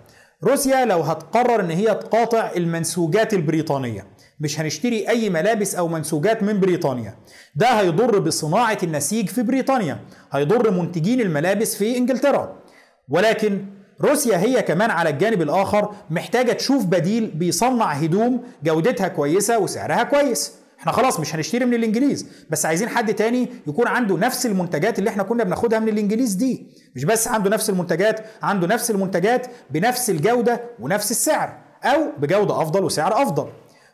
روسيا 0.44 0.86
لو 0.86 1.00
هتقرر 1.02 1.60
إن 1.60 1.72
هي 1.72 1.86
تقاطع 1.86 2.52
المنسوجات 2.56 3.34
البريطانية 3.34 4.06
مش 4.40 4.60
هنشتري 4.60 5.10
أي 5.10 5.30
ملابس 5.30 5.76
أو 5.76 5.88
منسوجات 5.88 6.44
من 6.44 6.60
بريطانيا. 6.60 7.16
ده 7.56 7.68
هيضر 7.68 8.20
بصناعة 8.20 8.78
النسيج 8.84 9.30
في 9.30 9.44
بريطانيا 9.44 10.00
هيضر 10.32 10.72
منتجين 10.72 11.22
الملابس 11.22 11.76
في 11.76 11.98
إنجلترا. 11.98 12.56
ولكن 13.10 13.66
روسيا 14.02 14.38
هي 14.38 14.62
كمان 14.62 14.92
على 14.92 15.10
الجانب 15.10 15.42
الآخر 15.42 15.96
محتاجة 16.10 16.52
تشوف 16.54 16.86
بديل 16.86 17.28
بيصنع 17.28 17.92
هدوم 17.92 18.44
جودتها 18.64 19.08
كويسة 19.08 19.60
وسعرها 19.60 20.04
كويس. 20.04 20.54
إحنا 20.84 20.91
خلاص 20.91 21.19
مش 21.19 21.36
هنشتري 21.36 21.65
من 21.65 21.74
الانجليز 21.74 22.28
بس 22.50 22.65
عايزين 22.65 22.89
حد 22.89 23.13
تاني 23.13 23.50
يكون 23.67 23.88
عنده 23.88 24.17
نفس 24.17 24.46
المنتجات 24.46 25.00
اللي 25.00 25.10
إحنا 25.10 25.24
كنا 25.24 25.43
بناخدها 25.43 25.80
من 25.80 25.89
الانجليز 25.89 26.34
دي. 26.34 26.67
مش 26.96 27.06
بس 27.06 27.28
عنده 27.28 27.50
نفس 27.50 27.69
المنتجات 27.69 28.19
عنده 28.41 28.67
نفس 28.67 28.91
المنتجات 28.91 29.48
بنفس 29.69 30.10
الجودة 30.10 30.62
ونفس 30.80 31.12
السعر 31.12 31.58
أو 31.84 32.00
بجودة 32.17 32.62
أفضل 32.62 32.84
وسعر 32.84 33.22
أفضل. 33.22 33.48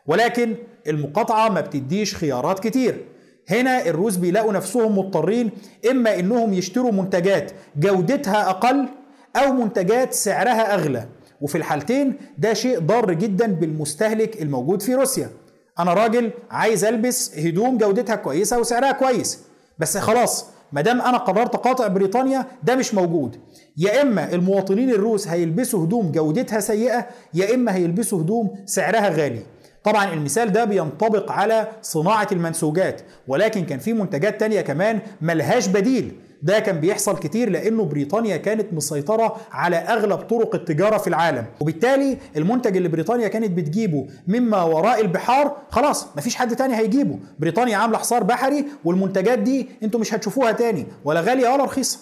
ولكن 0.06 0.56
المقاطعة 0.86 1.48
ما 1.48 1.60
بتديش 1.60 2.14
خيارات 2.16 2.58
كتير. 2.58 3.04
هنا 3.50 3.86
الروس 3.86 4.16
بيلاقوا 4.16 4.52
نفسهم 4.52 4.98
مضطرين 4.98 5.50
إما 5.90 6.18
إنهم 6.18 6.52
يشتروا 6.52 6.92
منتجات 6.92 7.52
جودتها 7.76 8.50
أقل 8.50 8.88
أو 9.36 9.52
منتجات 9.52 10.12
سعرها 10.12 10.74
أغلى. 10.74 11.08
وفي 11.40 11.58
الحالتين 11.58 12.14
ده 12.38 12.54
شيء 12.54 12.78
ضار 12.78 13.12
جدا 13.12 13.46
بالمستهلك 13.46 14.42
الموجود 14.42 14.82
في 14.82 14.94
روسيا. 14.94 15.30
أنا 15.78 15.94
راجل 15.94 16.30
عايز 16.50 16.84
البس 16.84 17.38
هدوم 17.38 17.78
جودتها 17.78 18.16
كويسه 18.16 18.58
وسعرها 18.58 18.92
كويس. 18.92 19.38
بس 19.78 19.98
خلاص 19.98 20.46
ما 20.72 20.80
دام 20.80 21.00
أنا 21.00 21.18
قررت 21.18 21.54
اقاطع 21.54 21.86
بريطانيا 21.86 22.46
ده 22.62 22.76
مش 22.76 22.94
موجود. 22.94 23.36
يا 23.76 24.02
اما 24.02 24.32
المواطنين 24.32 24.90
الروس 24.90 25.28
هيلبسوا 25.28 25.84
هدوم 25.84 26.12
جودتها 26.12 26.60
سيئه 26.60 27.06
يا 27.34 27.54
اما 27.54 27.74
هيلبسوا 27.74 28.20
هدوم 28.22 28.56
سعرها 28.66 29.08
غالي. 29.08 29.42
طبعا 29.84 30.12
المثال 30.12 30.52
ده 30.52 30.64
بينطبق 30.64 31.32
على 31.32 31.68
صناعة 31.82 32.28
المنسوجات 32.32 33.02
ولكن 33.28 33.64
كان 33.64 33.78
في 33.78 33.92
منتجات 33.92 34.40
تانية 34.40 34.60
كمان 34.60 35.00
ملهاش 35.20 35.66
بديل. 35.66 36.16
ده 36.42 36.58
كان 36.58 36.80
بيحصل 36.80 37.18
كتير 37.18 37.50
لأنه 37.50 37.84
بريطانيا 37.84 38.36
كانت 38.36 38.72
مسيطرة 38.72 39.36
على 39.52 39.76
أغلب 39.76 40.18
طرق 40.18 40.54
التجارة 40.54 40.98
في 40.98 41.06
العالم. 41.06 41.46
وبالتالي 41.60 42.18
المنتج 42.36 42.76
اللي 42.76 42.88
بريطانيا 42.88 43.28
كانت 43.28 43.50
بتجيبه 43.50 44.06
مما 44.28 44.62
وراء 44.62 45.00
البحار 45.00 45.56
خلاص 45.70 46.06
مفيش 46.16 46.36
حد 46.36 46.56
تاني 46.56 46.76
هيجيبه. 46.76 47.18
بريطانيا 47.38 47.76
عاملة 47.76 47.98
حصار 47.98 48.22
بحري 48.22 48.64
والمنتجات 48.84 49.38
دي 49.38 49.68
أنتوا 49.82 50.00
مش 50.00 50.14
هتشوفوها 50.14 50.52
تاني 50.52 50.86
ولا 51.04 51.20
غالية 51.20 51.48
ولا 51.48 51.64
رخيصة. 51.64 51.98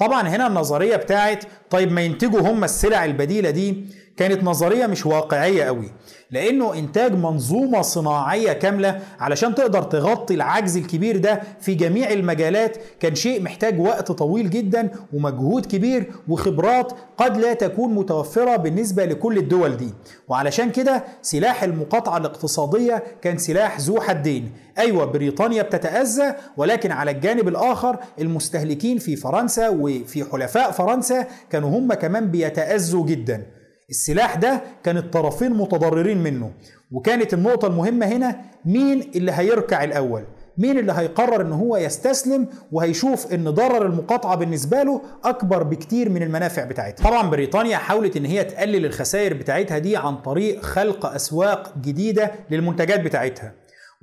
طبعا 0.00 0.28
هنا 0.28 0.46
النظرية 0.46 0.96
بتاعت 0.96 1.44
طيب 1.70 1.92
ما 1.92 2.00
ينتجوا 2.00 2.40
هم 2.40 2.64
السلع 2.64 3.04
البديلة 3.04 3.50
دي 3.50 3.84
كانت 4.16 4.44
نظرية 4.44 4.86
مش 4.86 5.06
واقعية 5.06 5.64
قوي 5.64 5.90
لأنه 6.30 6.74
إنتاج 6.74 7.12
منظومة 7.14 7.82
صناعية 7.82 8.52
كاملة 8.52 9.00
علشان 9.20 9.54
تقدر 9.54 9.82
تغطي 9.82 10.34
العجز 10.34 10.76
الكبير 10.76 11.16
ده 11.16 11.42
في 11.60 11.74
جميع 11.74 12.10
المجالات 12.10 12.76
كان 13.00 13.14
شيء 13.14 13.42
محتاج 13.42 13.80
وقت 13.80 14.12
طويل 14.12 14.50
جدا 14.50 14.90
ومجهود 15.12 15.66
كبير 15.66 16.12
وخبرات 16.28 16.92
قد 17.18 17.36
لا 17.36 17.52
تكون 17.54 17.94
متوفرة 17.94 18.56
بالنسبة 18.56 19.04
لكل 19.04 19.38
الدول 19.38 19.76
دي. 19.76 19.94
وعلشان 20.28 20.70
كده 20.70 21.04
سلاح 21.22 21.62
المقاطعة 21.62 22.16
الاقتصادية 22.16 23.02
كان 23.22 23.38
سلاح 23.38 23.80
ذو 23.80 24.00
حدين. 24.00 24.52
أيوه 24.78 25.04
بريطانيا 25.04 25.62
بتتأذى 25.62 26.34
ولكن 26.56 26.92
على 26.92 27.10
الجانب 27.10 27.48
الآخر 27.48 27.96
المستهلكين 28.20 28.98
في 28.98 29.16
فرنسا 29.16 29.68
وفي 29.68 30.24
حلفاء 30.24 30.70
فرنسا 30.70 31.26
كانوا 31.50 31.78
هم 31.78 31.94
كمان 31.94 32.30
بيتأذوا 32.30 33.06
جدا. 33.06 33.46
السلاح 33.90 34.34
ده 34.36 34.60
كان 34.84 34.96
الطرفين 34.96 35.50
متضررين 35.52 36.18
منه. 36.18 36.50
وكانت 36.92 37.34
النقطة 37.34 37.66
المهمة 37.68 38.06
هنا 38.06 38.40
مين 38.64 39.10
اللي 39.14 39.32
هيركع 39.32 39.84
الأول؟ 39.84 40.24
مين 40.58 40.78
اللي 40.78 40.92
هيقرر 40.92 41.40
إن 41.42 41.52
هو 41.52 41.76
يستسلم 41.76 42.46
وهيشوف 42.72 43.32
إن 43.34 43.44
ضرر 43.50 43.86
المقاطعة 43.86 44.36
بالنسبة 44.36 44.82
له 44.82 45.00
أكبر 45.24 45.62
بكتير 45.62 46.08
من 46.08 46.22
المنافع 46.22 46.64
بتاعتها؟ 46.64 47.04
طبعا 47.04 47.30
بريطانيا 47.30 47.76
حاولت 47.76 48.16
إن 48.16 48.24
هي 48.24 48.44
تقلل 48.44 48.86
الخسائر 48.86 49.34
بتاعتها 49.34 49.78
دي 49.78 49.96
عن 49.96 50.16
طريق 50.16 50.62
خلق 50.62 51.06
أسواق 51.06 51.74
جديدة 51.82 52.30
للمنتجات 52.50 53.00
بتاعتها. 53.00 53.52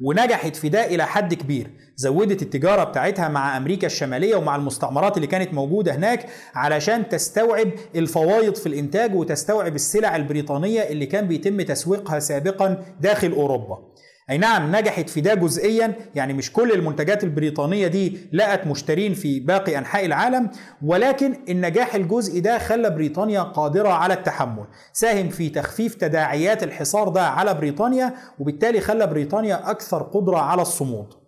ونجحت 0.01 0.55
في 0.55 0.69
ده 0.69 0.85
إلى 0.85 1.05
حد 1.05 1.33
كبير. 1.33 1.71
زودت 1.95 2.41
التجارة 2.41 2.83
بتاعتها 2.83 3.27
مع 3.27 3.57
أمريكا 3.57 3.87
الشمالية 3.87 4.35
ومع 4.35 4.55
المستعمرات 4.55 5.15
اللي 5.17 5.27
كانت 5.27 5.53
موجودة 5.53 5.95
هناك 5.95 6.25
علشان 6.55 7.09
تستوعب 7.09 7.69
الفوايض 7.95 8.55
في 8.55 8.67
الإنتاج 8.67 9.15
وتستوعب 9.15 9.75
السلع 9.75 10.15
البريطانية 10.15 10.81
اللي 10.81 11.05
كان 11.05 11.27
بيتم 11.27 11.61
تسويقها 11.61 12.19
سابقا 12.19 12.83
داخل 13.01 13.31
أوروبا. 13.31 13.79
أي 14.29 14.37
نعم 14.37 14.75
نجحت 14.75 15.09
في 15.09 15.21
ده 15.21 15.33
جزئيا. 15.33 15.93
يعني 16.15 16.33
مش 16.33 16.53
كل 16.53 16.71
المنتجات 16.71 17.23
البريطانية 17.23 17.87
دي 17.87 18.17
لقت 18.33 18.67
مشترين 18.67 19.13
في 19.13 19.39
باقي 19.39 19.77
أنحاء 19.77 20.05
العالم 20.05 20.49
ولكن 20.81 21.35
النجاح 21.49 21.95
الجزئي 21.95 22.39
ده 22.39 22.57
خلى 22.57 22.89
بريطانيا 22.89 23.41
قادرة 23.41 23.89
على 23.89 24.13
التحمل. 24.13 24.65
ساهم 24.93 25.29
في 25.29 25.49
تخفيف 25.49 25.95
تداعيات 25.95 26.63
الحصار 26.63 27.09
ده 27.09 27.21
على 27.23 27.53
بريطانيا 27.53 28.13
وبالتالي 28.39 28.81
خلى 28.81 29.07
بريطانيا 29.07 29.71
أكثر 29.71 30.03
قدرة 30.03 30.37
على 30.37 30.61
الصمود. 30.61 31.18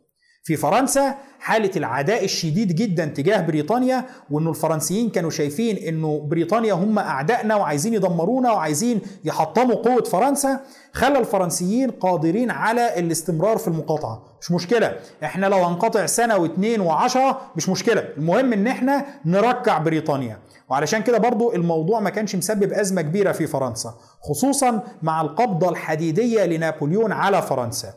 في 0.44 0.56
فرنسا 0.56 1.16
حالة 1.40 1.72
العداء 1.76 2.24
الشديد 2.26 2.76
جدا 2.76 3.06
تجاه 3.06 3.42
بريطانيا 3.42 4.06
وإنه 4.32 4.50
الفرنسيين 4.50 5.10
كانوا 5.10 5.30
شايفين 5.30 5.78
إنه 5.78 6.20
بريطانيا 6.30 6.74
هم 6.74 7.00
أعدائنا 7.00 7.56
وعايزين 7.56 7.94
يدمرونا 7.94 8.52
وعايزين 8.52 9.02
يحطموا 9.24 9.76
قوة 9.76 10.04
فرنسا. 10.04 10.60
خلى 10.94 11.20
الفرنسيين 11.20 11.92
قادرين 11.92 12.52
على 12.52 13.00
الاستمرار 13.00 13.58
في 13.58 13.68
المقاطعة. 13.68 14.24
مش 14.42 14.52
مشكلة. 14.52 14.96
إحنا 15.24 15.46
لو 15.46 15.58
هنقاطع 15.58 16.06
سنة 16.06 16.38
واثنين 16.38 16.82
وعشرة 16.82 17.42
مش 17.56 17.70
مشكلة. 17.70 18.04
المهم 18.18 18.54
إن 18.54 18.68
إحنا 18.68 19.06
نركع 19.26 19.78
بريطانيا. 19.78 20.40
وعلشان 20.70 21.02
كده 21.02 21.18
برضو 21.18 21.54
الموضوع 21.54 22.00
ما 22.00 22.10
كانش 22.10 22.36
مسبب 22.36 22.74
أزمة 22.74 23.02
كبيرة 23.02 23.32
في 23.32 23.48
فرنسا 23.48 23.94
خصوصا 24.22 24.84
مع 25.02 25.22
القبضة 25.22 25.70
الحديدية 25.70 26.46
لنابليون 26.46 27.12
على 27.12 27.42
فرنسا. 27.42 27.94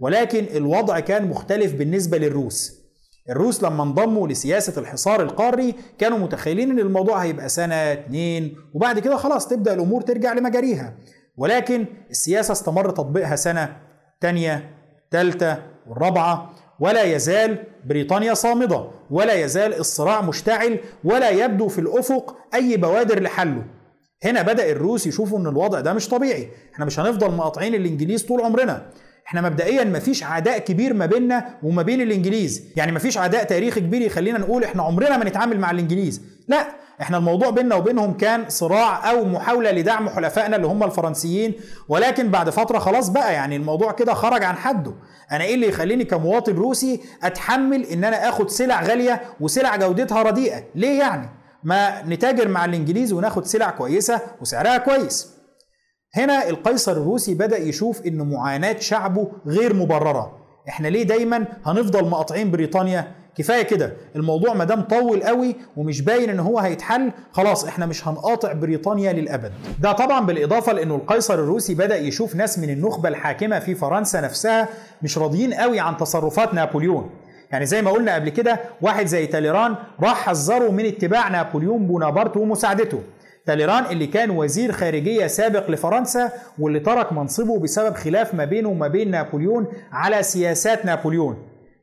ولكن 0.00 0.44
الوضع 0.56 1.00
كان 1.00 1.28
مختلف 1.28 1.74
بالنسبة 1.74 2.18
للروس. 2.18 2.80
الروس 3.30 3.62
لما 3.62 3.82
انضموا 3.82 4.28
لسياسة 4.28 4.80
الحصار 4.80 5.22
القاري 5.22 5.74
كانوا 5.98 6.18
متخيلين 6.18 6.70
إن 6.70 6.78
الموضوع 6.78 7.18
هيبقى 7.18 7.48
سنة 7.48 7.74
اتنين 7.74 8.56
وبعد 8.74 8.98
كده 8.98 9.16
خلاص 9.16 9.48
تبدأ 9.48 9.74
الأمور 9.74 10.02
ترجع 10.02 10.32
لمجاريها. 10.32 10.94
ولكن 11.36 11.86
السياسة 12.10 12.52
استمر 12.52 12.90
تطبيقها 12.90 13.36
سنة 13.36 13.76
تانية 14.20 14.70
تالتة 15.10 15.58
والرابعة. 15.86 16.50
ولا 16.80 17.02
يزال 17.02 17.58
بريطانيا 17.84 18.34
صامدة 18.34 18.84
ولا 19.10 19.34
يزال 19.34 19.74
الصراع 19.80 20.20
مشتعل 20.22 20.78
ولا 21.04 21.30
يبدو 21.30 21.68
في 21.68 21.78
الأفق 21.80 22.36
أي 22.54 22.76
بوادر 22.76 23.22
لحله. 23.22 23.62
هنا 24.24 24.42
بدأ 24.42 24.70
الروس 24.70 25.06
يشوفوا 25.06 25.38
إن 25.38 25.46
الوضع 25.46 25.80
ده 25.80 25.92
مش 25.92 26.08
طبيعي. 26.08 26.48
إحنا 26.74 26.84
مش 26.84 27.00
هنفضل 27.00 27.30
مقاطعين 27.30 27.74
الإنجليز 27.74 28.22
طول 28.26 28.40
عمرنا. 28.40 28.90
إحنا 29.30 29.40
مبدئيا 29.40 29.84
مفيش 29.84 30.24
عداء 30.24 30.58
كبير 30.58 30.94
ما 30.94 31.06
بيننا 31.06 31.44
وما 31.62 31.82
بين 31.82 32.00
الإنجليز. 32.00 32.62
يعني 32.76 32.92
مفيش 32.92 33.18
عداء 33.18 33.44
تاريخي 33.44 33.80
كبير 33.80 34.02
يخلينا 34.02 34.38
نقول 34.38 34.64
إحنا 34.64 34.82
عمرنا 34.82 35.16
ما 35.16 35.24
نتعامل 35.24 35.60
مع 35.60 35.70
الإنجليز. 35.70 36.22
لا 36.48 36.66
إحنا 37.02 37.16
الموضوع 37.16 37.50
بيننا 37.50 37.74
وبينهم 37.74 38.12
كان 38.16 38.44
صراع 38.48 39.10
أو 39.10 39.24
محاولة 39.24 39.70
لدعم 39.70 40.08
حلفائنا 40.08 40.56
اللي 40.56 40.66
هم 40.66 40.82
الفرنسيين. 40.84 41.54
ولكن 41.88 42.28
بعد 42.28 42.50
فترة 42.50 42.78
خلاص 42.78 43.08
بقى 43.08 43.34
يعني 43.34 43.56
الموضوع 43.56 43.92
كده 43.92 44.14
خرج 44.14 44.44
عن 44.44 44.56
حده. 44.56 44.92
أنا 45.32 45.44
إيه 45.44 45.54
اللي 45.54 45.68
يخليني 45.68 46.04
كمواطن 46.04 46.54
روسي 46.54 47.00
أتحمل 47.22 47.84
إن 47.84 48.04
أنا 48.04 48.28
آخد 48.28 48.50
سلع 48.50 48.82
غالية 48.82 49.20
وسلع 49.40 49.76
جودتها 49.76 50.22
رديئة؟ 50.22 50.64
ليه 50.74 50.98
يعني؟ 50.98 51.28
ما 51.64 52.02
نتاجر 52.02 52.48
مع 52.48 52.64
الإنجليز 52.64 53.12
وناخد 53.12 53.46
سلع 53.46 53.70
كويسة 53.70 54.20
وسعرها 54.40 54.78
كويس. 54.78 55.39
هنا 56.14 56.48
القيصر 56.48 56.92
الروسي 56.92 57.34
بدأ 57.34 57.58
يشوف 57.58 58.06
إن 58.06 58.30
معاناة 58.30 58.76
شعبه 58.78 59.28
غير 59.46 59.74
مبررة. 59.74 60.32
إحنا 60.68 60.88
ليه 60.88 61.02
دايما 61.02 61.44
هنفضل 61.64 62.04
مقاطعين 62.08 62.50
بريطانيا؟ 62.50 63.12
كفاية 63.36 63.62
كده 63.62 63.92
الموضوع 64.16 64.54
ما 64.54 64.64
دام 64.64 64.80
طول 64.80 65.22
قوي 65.22 65.56
ومش 65.76 66.00
باين 66.02 66.30
إن 66.30 66.40
هو 66.40 66.58
هيتحل 66.58 67.12
خلاص 67.32 67.64
إحنا 67.64 67.86
مش 67.86 68.08
هنقاطع 68.08 68.52
بريطانيا 68.52 69.12
للأبد. 69.12 69.52
ده 69.80 69.92
طبعا 69.92 70.26
بالإضافة 70.26 70.72
لإنه 70.72 70.94
القيصر 70.94 71.34
الروسي 71.34 71.74
بدأ 71.74 71.96
يشوف 71.96 72.34
ناس 72.34 72.58
من 72.58 72.70
النخبة 72.70 73.08
الحاكمة 73.08 73.58
في 73.58 73.74
فرنسا 73.74 74.20
نفسها 74.20 74.68
مش 75.02 75.18
راضيين 75.18 75.54
قوي 75.54 75.80
عن 75.80 75.96
تصرفات 75.96 76.54
نابليون. 76.54 77.10
يعني 77.52 77.66
زي 77.66 77.82
ما 77.82 77.90
قلنا 77.90 78.14
قبل 78.14 78.28
كده 78.28 78.60
واحد 78.82 79.06
زي 79.06 79.26
تاليران 79.26 79.74
راح 80.00 80.14
حذره 80.26 80.70
من 80.70 80.86
اتباع 80.86 81.28
نابليون 81.28 81.86
بونابرت 81.86 82.36
ومساعدته. 82.36 83.00
تاليران 83.46 83.84
اللي 83.84 84.06
كان 84.06 84.30
وزير 84.30 84.72
خارجية 84.72 85.26
سابق 85.26 85.70
لفرنسا 85.70 86.32
واللي 86.58 86.80
ترك 86.80 87.12
منصبه 87.12 87.58
بسبب 87.58 87.94
خلاف 87.94 88.34
ما 88.34 88.44
بينه 88.44 88.68
وما 88.68 88.88
بين 88.88 89.10
نابليون 89.10 89.66
على 89.92 90.22
سياسات 90.22 90.84
نابليون. 90.84 91.38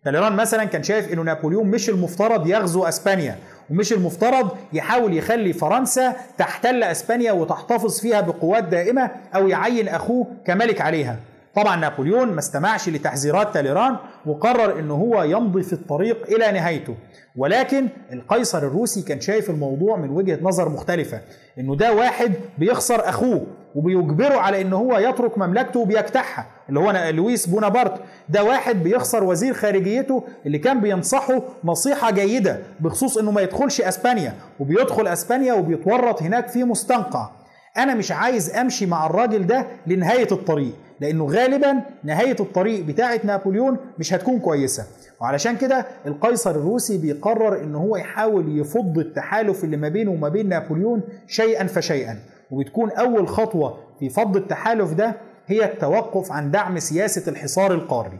تاليران 0.05 0.33
مثلا 0.33 0.63
كان 0.65 0.83
شايف 0.83 1.13
إنه 1.13 1.21
نابليون 1.21 1.67
مش 1.67 1.89
المفترض 1.89 2.47
يغزو 2.47 2.83
أسبانيا 2.83 3.35
ومش 3.69 3.93
المفترض 3.93 4.49
يحاول 4.73 5.17
يخلي 5.17 5.53
فرنسا 5.53 6.15
تحتل 6.37 6.83
أسبانيا 6.83 7.31
وتحتفظ 7.31 7.99
فيها 7.99 8.21
بقوات 8.21 8.63
دائمة 8.63 9.11
أو 9.35 9.47
يعين 9.47 9.87
أخوه 9.87 10.27
كملك 10.45 10.81
عليها. 10.81 11.19
طبعا 11.57 11.75
نابليون 11.75 12.27
ما 12.27 12.39
استمعش 12.39 12.89
لتحذيرات 12.89 13.53
تاليران 13.53 13.95
وقرر 14.25 14.79
إنه 14.79 14.93
هو 14.93 15.23
يمضي 15.23 15.63
في 15.63 15.73
الطريق 15.73 16.27
إلى 16.27 16.51
نهايته. 16.51 16.95
ولكن 17.35 17.87
القيصر 18.13 18.57
الروسي 18.57 19.01
كان 19.01 19.21
شايف 19.21 19.49
الموضوع 19.49 19.97
من 19.97 20.09
وجهة 20.09 20.39
نظر 20.41 20.69
مختلفة 20.69 21.21
إنه 21.59 21.75
ده 21.75 21.93
واحد 21.93 22.33
بيخسر 22.57 23.09
أخوه 23.09 23.45
وبيجبره 23.75 24.35
على 24.39 24.61
ان 24.61 24.73
هو 24.73 24.97
يترك 24.97 25.37
مملكته 25.37 25.79
وبيجتاحها 25.79 26.45
اللي 26.69 26.79
هو 26.79 26.91
لويس 27.09 27.45
بونابرت. 27.47 28.01
ده 28.29 28.43
واحد 28.43 28.83
بيخسر 28.83 29.23
وزير 29.23 29.53
خارجيته 29.53 30.23
اللي 30.45 30.57
كان 30.57 30.79
بينصحه 30.81 31.41
نصيحة 31.63 32.11
جيدة 32.11 32.59
بخصوص 32.79 33.17
إنه 33.17 33.31
ما 33.31 33.41
يدخلش 33.41 33.81
أسبانيا 33.81 34.33
وبيدخل 34.59 35.07
أسبانيا 35.07 35.53
وبيتورط 35.53 36.21
هناك 36.23 36.47
في 36.47 36.63
مستنقع. 36.63 37.29
أنا 37.77 37.93
مش 37.93 38.11
عايز 38.11 38.55
أمشي 38.55 38.85
مع 38.85 39.05
الراجل 39.05 39.47
ده 39.47 39.67
لنهاية 39.87 40.27
الطريق. 40.31 40.73
لأنه 41.01 41.25
غالبا 41.25 41.81
نهاية 42.03 42.35
الطريق 42.39 42.85
بتاعة 42.85 43.19
نابليون 43.23 43.77
مش 43.99 44.13
هتكون 44.13 44.39
كويسة. 44.39 44.87
وعلشان 45.21 45.57
كده 45.57 45.85
القيصر 46.05 46.51
الروسي 46.51 46.97
بيقرر 46.97 47.63
إن 47.63 47.75
هو 47.75 47.97
يحاول 47.97 48.59
يفض 48.59 48.97
التحالف 48.97 49.63
اللي 49.63 49.77
ما 49.77 49.89
بينه 49.89 50.11
وما 50.11 50.29
بين 50.29 50.49
نابليون 50.49 51.01
شيئا 51.27 51.67
فشيئا. 51.67 52.19
وبتكون 52.51 52.91
أول 52.91 53.27
خطوة 53.27 53.77
في 53.99 54.09
فض 54.09 54.37
التحالف 54.37 54.93
ده 54.93 55.15
هي 55.47 55.65
التوقف 55.65 56.31
عن 56.31 56.51
دعم 56.51 56.79
سياسة 56.79 57.31
الحصار 57.31 57.73
القاري. 57.73 58.17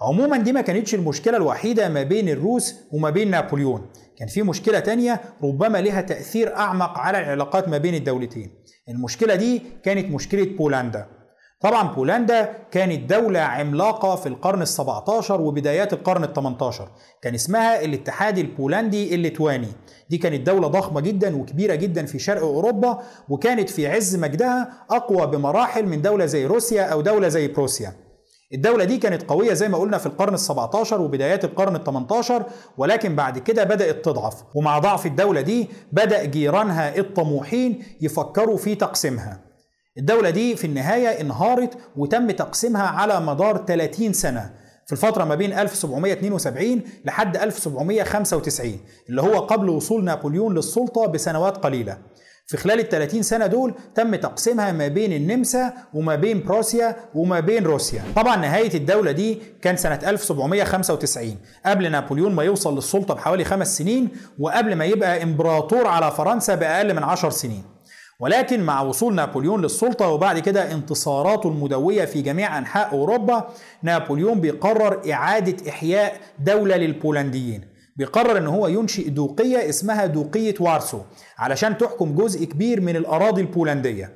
عموما 0.00 0.36
دي 0.36 0.52
ما 0.52 0.60
كانتش 0.60 0.94
المشكلة 0.94 1.36
الوحيدة 1.36 1.88
ما 1.88 2.02
بين 2.02 2.28
الروس 2.28 2.74
وما 2.92 3.10
بين 3.10 3.30
نابليون. 3.30 3.86
كان 4.18 4.28
في 4.28 4.42
مشكلة 4.42 4.80
تانية 4.80 5.20
ربما 5.42 5.78
لها 5.78 6.00
تأثير 6.00 6.56
أعمق 6.56 6.98
على 6.98 7.18
العلاقات 7.18 7.68
ما 7.68 7.78
بين 7.78 7.94
الدولتين. 7.94 8.50
المشكلة 8.88 9.34
دي 9.34 9.62
كانت 9.82 10.10
مشكلة 10.14 10.44
بولندا. 10.44 11.06
طبعا 11.60 11.94
بولندا 11.94 12.52
كانت 12.70 13.10
دولة 13.10 13.40
عملاقة 13.40 14.16
في 14.16 14.28
القرن 14.28 14.62
ال 14.62 14.68
17 14.68 15.40
وبدايات 15.40 15.92
القرن 15.92 16.24
ال 16.24 16.32
18 16.32 16.90
كان 17.22 17.34
اسمها 17.34 17.84
الاتحاد 17.84 18.38
البولندي 18.38 19.14
الليتواني. 19.14 19.68
دي 20.10 20.18
كانت 20.18 20.46
دولة 20.46 20.68
ضخمة 20.68 21.00
جدا 21.00 21.36
وكبيرة 21.36 21.74
جدا 21.74 22.06
في 22.06 22.18
شرق 22.18 22.42
أوروبا 22.42 22.98
وكانت 23.28 23.70
في 23.70 23.86
عز 23.88 24.16
مجدها 24.16 24.86
أقوى 24.90 25.26
بمراحل 25.26 25.86
من 25.86 26.02
دولة 26.02 26.26
زي 26.26 26.46
روسيا 26.46 26.82
أو 26.82 27.00
دولة 27.00 27.28
زي 27.28 27.48
بروسيا. 27.48 27.92
الدولة 28.54 28.84
دي 28.84 28.98
كانت 28.98 29.22
قوية 29.22 29.52
زي 29.52 29.68
ما 29.68 29.78
قلنا 29.78 29.98
في 29.98 30.06
القرن 30.06 30.34
ال 30.34 30.40
17 30.40 31.00
وبدايات 31.00 31.44
القرن 31.44 31.76
ال 31.76 31.84
18 31.84 32.42
ولكن 32.78 33.16
بعد 33.16 33.38
كده 33.38 33.64
بدأت 33.64 34.04
تضعف. 34.04 34.42
ومع 34.54 34.78
ضعف 34.78 35.06
الدولة 35.06 35.40
دي 35.40 35.68
بدأ 35.92 36.24
جيرانها 36.24 36.98
الطموحين 36.98 37.82
يفكروا 38.00 38.56
في 38.56 38.74
تقسيمها. 38.74 39.45
الدولة 39.98 40.30
دي 40.30 40.56
في 40.56 40.66
النهاية 40.66 41.20
انهارت 41.20 41.78
وتم 41.96 42.30
تقسيمها 42.30 42.86
على 42.86 43.20
مدار 43.20 43.64
30 43.66 44.12
سنة 44.12 44.50
في 44.86 44.92
الفترة 44.92 45.24
ما 45.24 45.34
بين 45.34 45.52
1772 45.52 46.80
لحد 47.04 47.36
1795 47.36 48.78
اللي 49.08 49.22
هو 49.22 49.38
قبل 49.38 49.68
وصول 49.68 50.04
نابليون 50.04 50.54
للسلطة 50.54 51.06
بسنوات 51.06 51.56
قليلة. 51.56 51.98
في 52.46 52.56
خلال 52.56 52.80
ال 52.80 52.88
30 52.88 53.22
سنة 53.22 53.46
دول 53.46 53.74
تم 53.94 54.14
تقسيمها 54.14 54.72
ما 54.72 54.88
بين 54.88 55.12
النمسا 55.12 55.72
وما 55.94 56.14
بين 56.14 56.42
بروسيا 56.42 56.96
وما 57.14 57.40
بين 57.40 57.64
روسيا. 57.64 58.02
طبعا 58.16 58.36
نهاية 58.36 58.74
الدولة 58.74 59.12
دي 59.12 59.38
كان 59.62 59.76
سنة 59.76 60.00
1795 60.06 61.36
قبل 61.66 61.90
نابليون 61.90 62.34
ما 62.34 62.42
يوصل 62.42 62.74
للسلطة 62.74 63.14
بحوالي 63.14 63.44
خمس 63.44 63.78
سنين 63.78 64.08
وقبل 64.38 64.74
ما 64.74 64.84
يبقى 64.84 65.22
إمبراطور 65.22 65.86
على 65.86 66.10
فرنسا 66.10 66.54
بأقل 66.54 66.94
من 66.94 67.02
عشر 67.02 67.30
سنين. 67.30 67.75
ولكن 68.20 68.62
مع 68.62 68.82
وصول 68.82 69.14
نابليون 69.14 69.62
للسلطة 69.62 70.08
وبعد 70.08 70.38
كده 70.38 70.72
انتصاراته 70.72 71.48
المدوية 71.48 72.04
في 72.04 72.22
جميع 72.22 72.58
أنحاء 72.58 72.92
أوروبا 72.92 73.48
نابليون 73.82 74.40
بيقرر 74.40 75.12
إعادة 75.12 75.70
إحياء 75.70 76.20
دولة 76.38 76.76
للبولنديين. 76.76 77.60
بيقرر 77.96 78.38
إن 78.38 78.46
هو 78.46 78.68
ينشئ 78.68 79.08
دوقية 79.08 79.68
اسمها 79.68 80.06
دوقية 80.06 80.54
وارسو 80.60 81.00
علشان 81.38 81.78
تحكم 81.78 82.14
جزء 82.14 82.44
كبير 82.44 82.80
من 82.80 82.96
الأراضي 82.96 83.40
البولندية. 83.40 84.12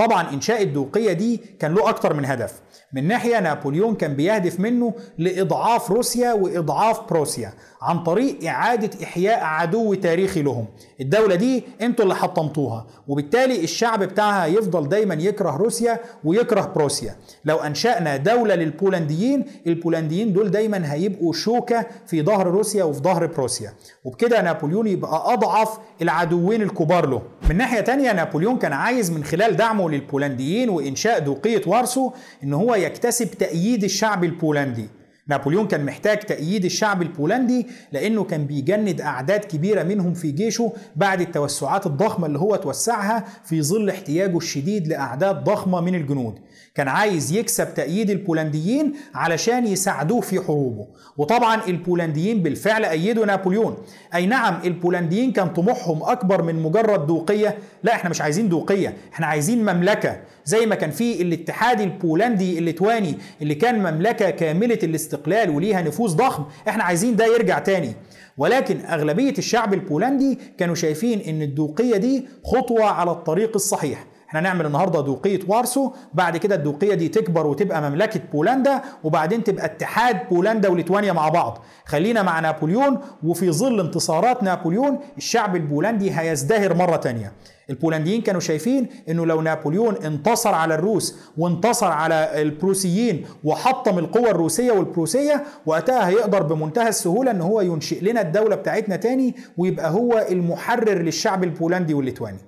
طبعا 0.00 0.30
إنشاء 0.32 0.62
الدوقية 0.62 1.12
دي 1.12 1.40
كان 1.58 1.74
له 1.74 1.88
أكتر 1.88 2.14
من 2.14 2.24
هدف. 2.24 2.60
من 2.92 3.08
ناحية 3.08 3.40
نابليون 3.40 3.94
كان 3.94 4.14
بيهدف 4.14 4.60
منه 4.60 4.94
لإضعاف 5.18 5.90
روسيا 5.90 6.32
وإضعاف 6.32 7.00
بروسيا 7.10 7.52
عن 7.82 8.02
طريق 8.02 8.44
إعادة 8.48 9.04
إحياء 9.04 9.44
عدو 9.44 9.94
تاريخي 9.94 10.42
لهم. 10.42 10.66
الدولة 11.00 11.34
دي 11.34 11.64
أنتوا 11.82 12.04
اللي 12.04 12.14
حطمتوها 12.14 12.86
وبالتالي 13.08 13.64
الشعب 13.64 14.02
بتاعها 14.02 14.46
يفضل 14.46 14.88
دايما 14.88 15.14
يكره 15.14 15.56
روسيا 15.56 15.98
ويكره 16.24 16.72
بروسيا. 16.74 17.16
لو 17.44 17.56
أنشأنا 17.56 18.16
دولة 18.16 18.54
للبولنديين 18.54 19.44
البولنديين 19.66 20.32
دول 20.32 20.50
دايما 20.50 20.92
هيبقوا 20.92 21.32
شوكة 21.32 21.86
في 22.06 22.22
ظهر 22.22 22.46
روسيا 22.46 22.84
وفي 22.84 23.00
ظهر 23.00 23.26
بروسيا. 23.26 23.72
وبكده 24.04 24.42
نابليون 24.42 24.86
يبقى 24.86 25.32
أضعف 25.32 25.78
العدوين 26.02 26.62
الكبار 26.62 27.06
له. 27.06 27.22
من 27.50 27.56
ناحية 27.56 27.80
تانية 27.80 28.12
نابليون 28.12 28.58
كان 28.58 28.72
عايز 28.72 29.10
من 29.10 29.24
خلال 29.24 29.56
دعمه 29.56 29.89
للبولنديين 29.90 30.68
وإنشاء 30.68 31.18
دوقية 31.18 31.62
وارسو 31.66 32.10
إن 32.44 32.52
هو 32.52 32.74
يكتسب 32.74 33.30
تأييد 33.30 33.84
الشعب 33.84 34.24
البولندي. 34.24 34.88
نابليون 35.26 35.68
كان 35.68 35.84
محتاج 35.84 36.18
تأييد 36.18 36.64
الشعب 36.64 37.02
البولندي 37.02 37.66
لأنه 37.92 38.24
كان 38.24 38.46
بيجند 38.46 39.00
أعداد 39.00 39.40
كبيرة 39.40 39.82
منهم 39.82 40.14
في 40.14 40.30
جيشه 40.30 40.72
بعد 40.96 41.20
التوسعات 41.20 41.86
الضخمة 41.86 42.26
اللي 42.26 42.38
هو 42.38 42.56
توسعها 42.56 43.24
في 43.44 43.62
ظل 43.62 43.90
احتياجه 43.90 44.36
الشديد 44.36 44.88
لأعداد 44.88 45.44
ضخمة 45.44 45.80
من 45.80 45.94
الجنود. 45.94 46.38
كان 46.74 46.88
عايز 46.88 47.32
يكسب 47.32 47.74
تأييد 47.74 48.10
البولنديين 48.10 48.92
علشان 49.14 49.66
يساعدوه 49.66 50.20
في 50.20 50.40
حروبه. 50.40 50.86
وطبعا 51.16 51.64
البولنديين 51.68 52.42
بالفعل 52.42 52.84
أيدوا 52.84 53.26
نابليون. 53.26 53.76
أي 54.14 54.26
نعم 54.26 54.60
البولنديين 54.64 55.32
كان 55.32 55.48
طموحهم 55.48 56.02
أكبر 56.02 56.42
من 56.42 56.62
مجرد 56.62 57.06
دوقية 57.06 57.58
لا 57.82 57.94
إحنا 57.94 58.10
مش 58.10 58.20
عايزين 58.20 58.48
دوقية 58.48 58.96
إحنا 59.12 59.26
عايزين 59.26 59.62
مملكة. 59.62 60.20
زي 60.44 60.66
ما 60.66 60.74
كان 60.74 60.90
في 60.90 61.22
الاتحاد 61.22 61.80
البولندي 61.80 62.58
الليتواني 62.58 63.18
اللي 63.42 63.54
كان 63.54 63.78
مملكة 63.78 64.30
كاملة 64.30 64.78
الاستقلال 64.82 65.50
وليها 65.50 65.82
نفوذ 65.82 66.16
ضخم 66.16 66.44
إحنا 66.68 66.84
عايزين 66.84 67.16
ده 67.16 67.26
يرجع 67.26 67.58
تاني. 67.58 67.94
ولكن 68.38 68.80
أغلبية 68.80 69.34
الشعب 69.38 69.74
البولندي 69.74 70.38
كانوا 70.58 70.74
شايفين 70.74 71.20
إن 71.20 71.42
الدوقية 71.42 71.96
دي 71.96 72.26
خطوة 72.44 72.84
على 72.84 73.10
الطريق 73.10 73.50
الصحيح. 73.54 74.06
إحنا 74.30 74.40
نعمل 74.40 74.66
النهارده 74.66 75.00
دوقية 75.00 75.40
وارسو 75.48 75.90
بعد 76.14 76.36
كده 76.36 76.54
الدوقية 76.54 76.94
دي 76.94 77.08
تكبر 77.08 77.46
وتبقى 77.46 77.90
مملكة 77.90 78.20
بولندا 78.32 78.82
وبعدين 79.04 79.44
تبقى 79.44 79.64
اتحاد 79.64 80.28
بولندا 80.30 80.68
وليتوانيا 80.68 81.12
مع 81.12 81.28
بعض 81.28 81.62
خلينا 81.86 82.22
مع 82.22 82.40
نابليون 82.40 82.98
وفي 83.24 83.50
ظل 83.52 83.80
انتصارات 83.80 84.42
نابليون 84.42 84.98
الشعب 85.16 85.56
البولندي 85.56 86.12
هيزدهر 86.18 86.74
مرة 86.74 86.96
تانية 86.96 87.32
البولنديين 87.70 88.20
كانوا 88.22 88.40
شايفين 88.40 88.88
إنه 89.08 89.26
لو 89.26 89.40
نابليون 89.40 89.96
انتصر 89.96 90.54
على 90.54 90.74
الروس 90.74 91.16
وانتصر 91.38 91.86
على 91.86 92.42
البروسيين 92.42 93.26
وحطم 93.44 93.98
القوى 93.98 94.30
الروسية 94.30 94.72
والبروسية 94.72 95.44
وقتها 95.66 96.08
هيقدر 96.08 96.42
بمنتهى 96.42 96.88
السهولة 96.88 97.30
إن 97.30 97.40
هو 97.40 97.60
ينشئ 97.60 98.04
لنا 98.04 98.20
الدولة 98.20 98.56
بتاعتنا 98.56 98.96
تاني 98.96 99.34
ويبقى 99.58 99.90
هو 99.90 100.26
المحرر 100.30 100.98
للشعب 101.02 101.44
البولندي 101.44 101.94
والليتواني. 101.94 102.38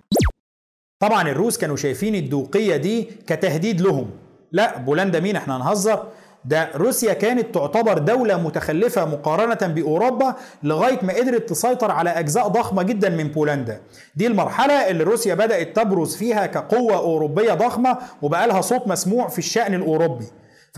طبعا 1.03 1.29
الروس 1.29 1.59
كانوا 1.59 1.77
شايفين 1.77 2.15
الدوقية 2.15 2.77
دي 2.77 3.09
كتهديد 3.27 3.81
لهم. 3.81 4.11
لا 4.53 4.79
بولندا 4.79 5.21
مين 5.21 5.37
إحنا 5.37 5.57
هنهزر؟ 5.57 6.03
ده 6.45 6.69
روسيا 6.75 7.13
كانت 7.13 7.55
تعتبر 7.55 7.99
دولة 7.99 8.37
متخلفة 8.43 9.05
مقارنة 9.05 9.75
بأوروبا 9.75 10.35
لغاية 10.63 10.99
ما 11.03 11.13
قدرت 11.13 11.49
تسيطر 11.51 11.91
على 11.91 12.11
أجزاء 12.11 12.49
ضخمة 12.49 12.83
جدا 12.83 13.09
من 13.09 13.29
بولندا 13.29 13.81
دي 14.17 14.27
المرحلة 14.27 14.91
اللي 14.91 15.05
روسيا 15.05 15.35
بدأت 15.35 15.77
تبرز 15.77 16.17
فيها 16.17 16.47
كقوة 16.47 16.97
أوروبية 16.97 17.53
ضخمة 17.55 17.99
وبقى 18.23 18.47
لها 18.49 18.61
صوت 18.61 18.89
مسموع 18.89 19.29
في 19.29 19.39
الشأن 19.39 19.75
الأوروبي 19.75 20.27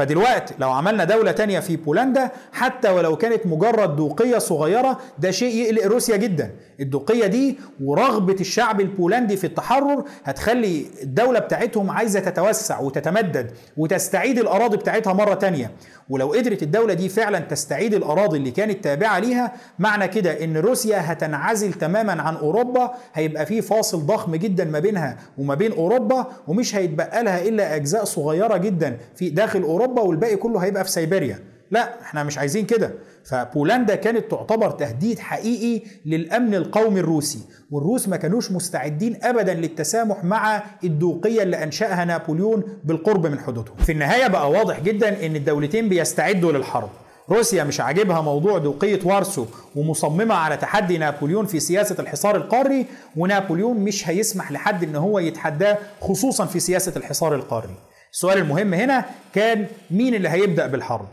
فدلوقتي 0.04 0.54
لو 0.58 0.70
عملنا 0.70 1.04
دولة 1.04 1.32
تانية 1.32 1.60
في 1.60 1.76
بولندا 1.76 2.30
حتى 2.52 2.88
ولو 2.90 3.16
كانت 3.16 3.46
مجرد 3.46 3.96
دوقية 3.96 4.38
صغيرة 4.38 4.98
ده 5.18 5.30
شيء 5.30 5.54
يقلق 5.54 5.86
روسيا 5.86 6.16
جدا. 6.16 6.50
الدوقية 6.80 7.26
دي 7.26 7.58
ورغبة 7.84 8.36
الشعب 8.40 8.80
البولندي 8.80 9.36
في 9.36 9.46
التحرر 9.46 10.04
هتخلي 10.24 10.86
الدولة 11.02 11.38
بتاعتهم 11.38 11.90
عايزة 11.90 12.20
تتوسع 12.20 12.80
وتتمدد 12.80 13.50
وتستعيد 13.76 14.38
الأراضي 14.38 14.76
بتاعتها 14.76 15.12
مرة 15.12 15.34
تانية. 15.34 15.70
ولو 16.08 16.32
قدرت 16.32 16.62
الدولة 16.62 16.94
دي 16.94 17.08
فعلا 17.08 17.38
تستعيد 17.38 17.94
الأراضي 17.94 18.36
اللي 18.38 18.50
كانت 18.50 18.84
تابعة 18.84 19.18
ليها 19.18 19.52
معنى 19.78 20.08
كده 20.08 20.44
إن 20.44 20.56
روسيا 20.56 21.12
هتنعزل 21.12 21.72
تماما 21.72 22.22
عن 22.22 22.36
أوروبا 22.36 22.90
هيبقى 23.14 23.46
في 23.46 23.62
فاصل 23.62 24.06
ضخم 24.06 24.36
جدا 24.36 24.64
ما 24.64 24.78
بينها 24.78 25.16
وما 25.38 25.54
بين 25.54 25.72
أوروبا 25.72 26.26
ومش 26.48 26.74
هيتبقى 26.76 27.24
لها 27.24 27.42
إلا 27.48 27.76
أجزاء 27.76 28.04
صغيرة 28.04 28.56
جدا 28.56 28.96
في 29.16 29.30
داخل 29.30 29.62
أوروبا. 29.62 29.83
والباقي 29.90 30.36
كله 30.36 30.58
هيبقى 30.58 30.84
في 30.84 30.90
سيبيريا 30.90 31.38
لا 31.70 32.00
إحنا 32.02 32.22
مش 32.22 32.38
عايزين 32.38 32.66
كده. 32.66 32.94
فبولندا 33.24 33.94
كانت 33.94 34.30
تعتبر 34.30 34.70
تهديد 34.70 35.18
حقيقي 35.18 35.86
للأمن 36.06 36.54
القومي 36.54 37.00
الروسي 37.00 37.38
والروس 37.70 38.08
ما 38.08 38.16
كانوش 38.16 38.52
مستعدين 38.52 39.18
ابدا 39.22 39.54
للتسامح 39.54 40.24
مع 40.24 40.62
الدوقية 40.84 41.42
اللي 41.42 41.62
أنشأها 41.64 42.04
نابليون 42.04 42.62
بالقرب 42.84 43.26
من 43.26 43.38
حدودهم. 43.38 43.76
في 43.76 43.92
النهاية 43.92 44.26
بقى 44.26 44.50
واضح 44.50 44.80
جدا 44.80 45.26
إن 45.26 45.36
الدولتين 45.36 45.88
بيستعدوا 45.88 46.52
للحرب. 46.52 46.88
روسيا 47.30 47.64
مش 47.64 47.80
عاجبها 47.80 48.20
موضوع 48.20 48.58
دوقية 48.58 49.00
وارسو 49.04 49.46
ومصممة 49.76 50.34
على 50.34 50.56
تحدي 50.56 50.98
نابليون 50.98 51.46
في 51.46 51.60
سياسة 51.60 51.96
الحصار 51.98 52.36
القاري 52.36 52.86
ونابليون 53.16 53.76
مش 53.76 54.08
هيسمح 54.08 54.52
لحد 54.52 54.84
إن 54.84 54.96
هو 54.96 55.18
يتحداه 55.18 55.78
خصوصا 56.00 56.46
في 56.46 56.60
سياسة 56.60 56.92
الحصار 56.96 57.34
القاري. 57.34 57.74
السؤال 58.14 58.38
المهم 58.38 58.74
هنا 58.74 59.04
كان 59.34 59.66
مين 59.90 60.14
اللي 60.14 60.28
هيبدأ 60.28 60.66
بالحرب؟ 60.66 61.08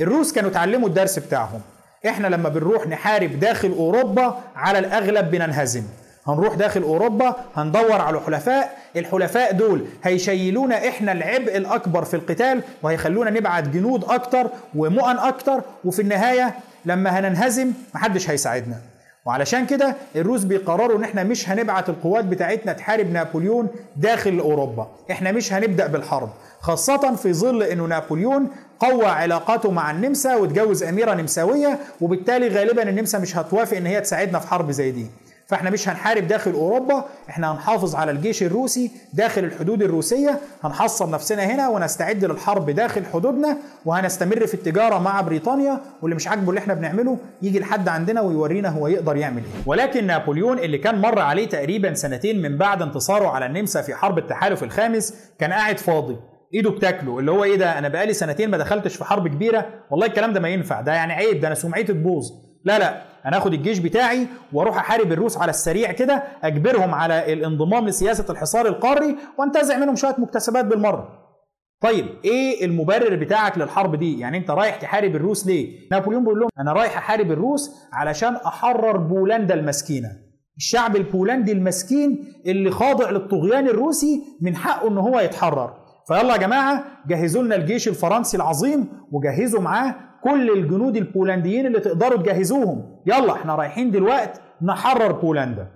الروس 0.00 0.32
كانوا 0.32 0.50
اتعلموا 0.50 0.88
الدرس 0.88 1.18
بتاعهم. 1.18 1.60
إحنا 2.08 2.26
لما 2.26 2.48
بنروح 2.48 2.86
نحارب 2.86 3.40
داخل 3.40 3.68
أوروبا 3.72 4.40
على 4.56 4.78
الأغلب 4.78 5.30
بننهزم. 5.30 5.82
هنروح 6.26 6.54
داخل 6.54 6.82
أوروبا 6.82 7.36
هندور 7.56 8.00
على 8.00 8.20
حلفاء 8.20 8.78
الحلفاء 8.96 9.52
دول 9.52 9.86
هيشيلونا 10.04 10.88
إحنا 10.88 11.12
العبء 11.12 11.56
الأكبر 11.56 12.04
في 12.04 12.14
القتال 12.14 12.62
وهيخلونا 12.82 13.30
نبعت 13.30 13.68
جنود 13.68 14.04
أكتر 14.04 14.50
ومؤن 14.74 15.18
أكتر. 15.18 15.60
وفي 15.84 16.02
النهاية 16.02 16.54
لما 16.84 17.10
هننهزم 17.10 17.72
محدش 17.94 18.30
هيساعدنا. 18.30 18.76
وعلشان 19.26 19.66
كده 19.66 19.94
الروس 20.16 20.44
بيقرروا 20.44 20.98
إن 20.98 21.04
إحنا 21.04 21.22
مش 21.22 21.48
هنبعت 21.48 21.88
القوات 21.88 22.24
بتاعتنا 22.24 22.72
تحارب 22.72 23.10
نابليون 23.12 23.68
داخل 23.96 24.38
أوروبا. 24.38 24.86
إحنا 25.10 25.32
مش 25.32 25.52
هنبدأ 25.52 25.86
بالحرب 25.86 26.28
خاصة 26.60 27.14
في 27.14 27.32
ظل 27.32 27.62
إنه 27.62 27.84
نابليون 27.86 28.48
قوى 28.78 29.06
علاقاته 29.06 29.70
مع 29.70 29.90
النمسا 29.90 30.36
واتجوز 30.36 30.82
أميرة 30.82 31.14
نمساوية 31.14 31.78
وبالتالي 32.00 32.48
غالبا 32.48 32.82
النمسا 32.82 33.18
مش 33.18 33.36
هتوافق 33.36 33.76
إن 33.76 33.86
هي 33.86 34.00
تساعدنا 34.00 34.38
في 34.38 34.48
حرب 34.48 34.70
زي 34.70 34.90
دي. 34.90 35.06
فاحنا 35.50 35.70
مش 35.70 35.88
هنحارب 35.88 36.26
داخل 36.26 36.52
أوروبا 36.52 37.04
إحنا 37.30 37.52
هنحافظ 37.52 37.94
على 37.94 38.10
الجيش 38.10 38.42
الروسي 38.42 38.90
داخل 39.12 39.44
الحدود 39.44 39.82
الروسية 39.82 40.40
هنحصن 40.62 41.10
نفسنا 41.10 41.42
هنا 41.44 41.68
ونستعد 41.68 42.24
للحرب 42.24 42.70
داخل 42.70 43.04
حدودنا 43.06 43.56
وهنستمر 43.84 44.46
في 44.46 44.54
التجارة 44.54 44.98
مع 44.98 45.20
بريطانيا 45.20 45.80
واللي 46.02 46.16
مش 46.16 46.28
عاجبه 46.28 46.48
اللي 46.50 46.58
إحنا 46.58 46.74
بنعمله 46.74 47.18
يجي 47.42 47.60
لحد 47.60 47.88
عندنا 47.88 48.20
ويورينا 48.20 48.68
هو 48.68 48.86
يقدر 48.86 49.16
يعمل 49.16 49.42
إيه. 49.42 49.62
ولكن 49.66 50.06
نابليون 50.06 50.58
اللي 50.58 50.78
كان 50.78 51.00
مر 51.00 51.18
عليه 51.18 51.48
تقريبا 51.48 51.94
سنتين 51.94 52.42
من 52.42 52.58
بعد 52.58 52.82
انتصاره 52.82 53.28
على 53.28 53.46
النمسا 53.46 53.82
في 53.82 53.94
حرب 53.94 54.18
التحالف 54.18 54.62
الخامس 54.62 55.14
كان 55.38 55.52
قاعد 55.52 55.78
فاضي. 55.78 56.16
إيده 56.54 56.70
بتاكله 56.70 57.18
اللي 57.18 57.30
هو 57.30 57.44
إيه 57.44 57.56
ده 57.56 57.78
أنا 57.78 57.88
بقالي 57.88 58.12
سنتين 58.12 58.50
ما 58.50 58.58
دخلتش 58.58 58.96
في 58.96 59.04
حرب 59.04 59.28
كبيرة 59.28 59.66
والله 59.90 60.06
الكلام 60.06 60.32
ده 60.32 60.40
ما 60.40 60.48
ينفع 60.48 60.80
ده 60.80 60.92
يعني 60.92 61.12
عيب 61.12 61.40
ده 61.40 61.46
أنا 61.46 61.54
سمعتي 61.54 61.92
تبوظ. 61.92 62.49
لا 62.64 62.78
لا 62.78 63.02
أنا 63.26 63.38
اخد 63.38 63.52
الجيش 63.52 63.78
بتاعي 63.78 64.26
وأروح 64.52 64.76
أحارب 64.76 65.12
الروس 65.12 65.36
على 65.38 65.50
السريع 65.50 65.92
كده 65.92 66.22
أجبرهم 66.42 66.94
على 66.94 67.32
الانضمام 67.32 67.86
لسياسة 67.86 68.32
الحصار 68.32 68.66
القاري 68.66 69.16
وأنتزع 69.38 69.78
منهم 69.78 69.96
شوية 69.96 70.14
مكتسبات 70.18 70.64
بالمرة. 70.64 71.08
طيب 71.80 72.06
إيه 72.24 72.64
المبرر 72.64 73.16
بتاعك 73.16 73.58
للحرب 73.58 73.96
دي؟ 73.96 74.18
يعني 74.18 74.38
أنت 74.38 74.50
رايح 74.50 74.76
تحارب 74.76 75.16
الروس 75.16 75.46
ليه؟ 75.46 75.88
نابليون 75.92 76.22
بيقول 76.24 76.40
لهم 76.40 76.48
أنا 76.60 76.72
رايح 76.72 76.96
أحارب 76.96 77.32
الروس 77.32 77.70
علشان 77.92 78.36
أحرر 78.36 78.96
بولندا 78.96 79.54
المسكينة. 79.54 80.08
الشعب 80.56 80.96
البولندي 80.96 81.52
المسكين 81.52 82.24
اللي 82.46 82.70
خاضع 82.70 83.10
للطغيان 83.10 83.68
الروسي 83.68 84.22
من 84.40 84.56
حقه 84.56 84.88
إن 84.88 84.98
هو 84.98 85.20
يتحرر. 85.20 85.74
فيلا 86.08 86.32
يا 86.32 86.36
جماعة 86.36 86.84
جهزوا 87.08 87.42
لنا 87.42 87.56
الجيش 87.56 87.88
الفرنسي 87.88 88.36
العظيم 88.36 88.88
وجهزوا 89.12 89.60
معاه 89.60 89.94
كل 90.24 90.50
الجنود 90.50 90.96
البولنديين 90.96 91.66
اللي 91.66 91.80
تقدروا 91.80 92.22
تجهزوهم. 92.22 93.02
يلا 93.06 93.32
إحنا 93.32 93.54
رايحين 93.54 93.90
دلوقتي 93.90 94.40
نحرر 94.62 95.12
بولندا. 95.12 95.70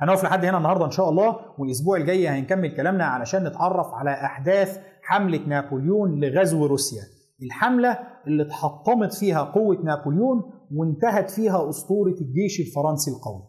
هنقف 0.00 0.24
لحد 0.24 0.44
هنا 0.44 0.58
النهارده 0.58 0.84
إن 0.84 0.90
شاء 0.90 1.08
الله 1.08 1.36
والأسبوع 1.58 1.96
الجاي 1.96 2.28
هنكمل 2.28 2.76
كلامنا 2.76 3.04
علشان 3.04 3.44
نتعرف 3.44 3.94
على 3.94 4.10
أحداث 4.10 4.78
حملة 5.02 5.40
نابليون 5.46 6.20
لغزو 6.20 6.66
روسيا. 6.66 7.02
الحملة 7.42 7.98
اللي 8.26 8.42
اتحطمت 8.42 9.14
فيها 9.14 9.42
قوة 9.42 9.76
نابليون 9.76 10.42
وانتهت 10.74 11.30
فيها 11.30 11.68
أسطورة 11.68 12.14
الجيش 12.20 12.60
الفرنسي 12.60 13.10
القوي. 13.10 13.42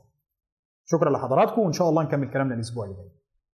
شكرا 0.86 1.10
لحضراتكم 1.10 1.62
وإن 1.62 1.71
شاء 1.71 1.89
الله 1.89 2.04
نكمل 2.04 2.32
كلامنا 2.32 2.56
الأسبوع 2.56 2.86
الجاي. 2.86 3.18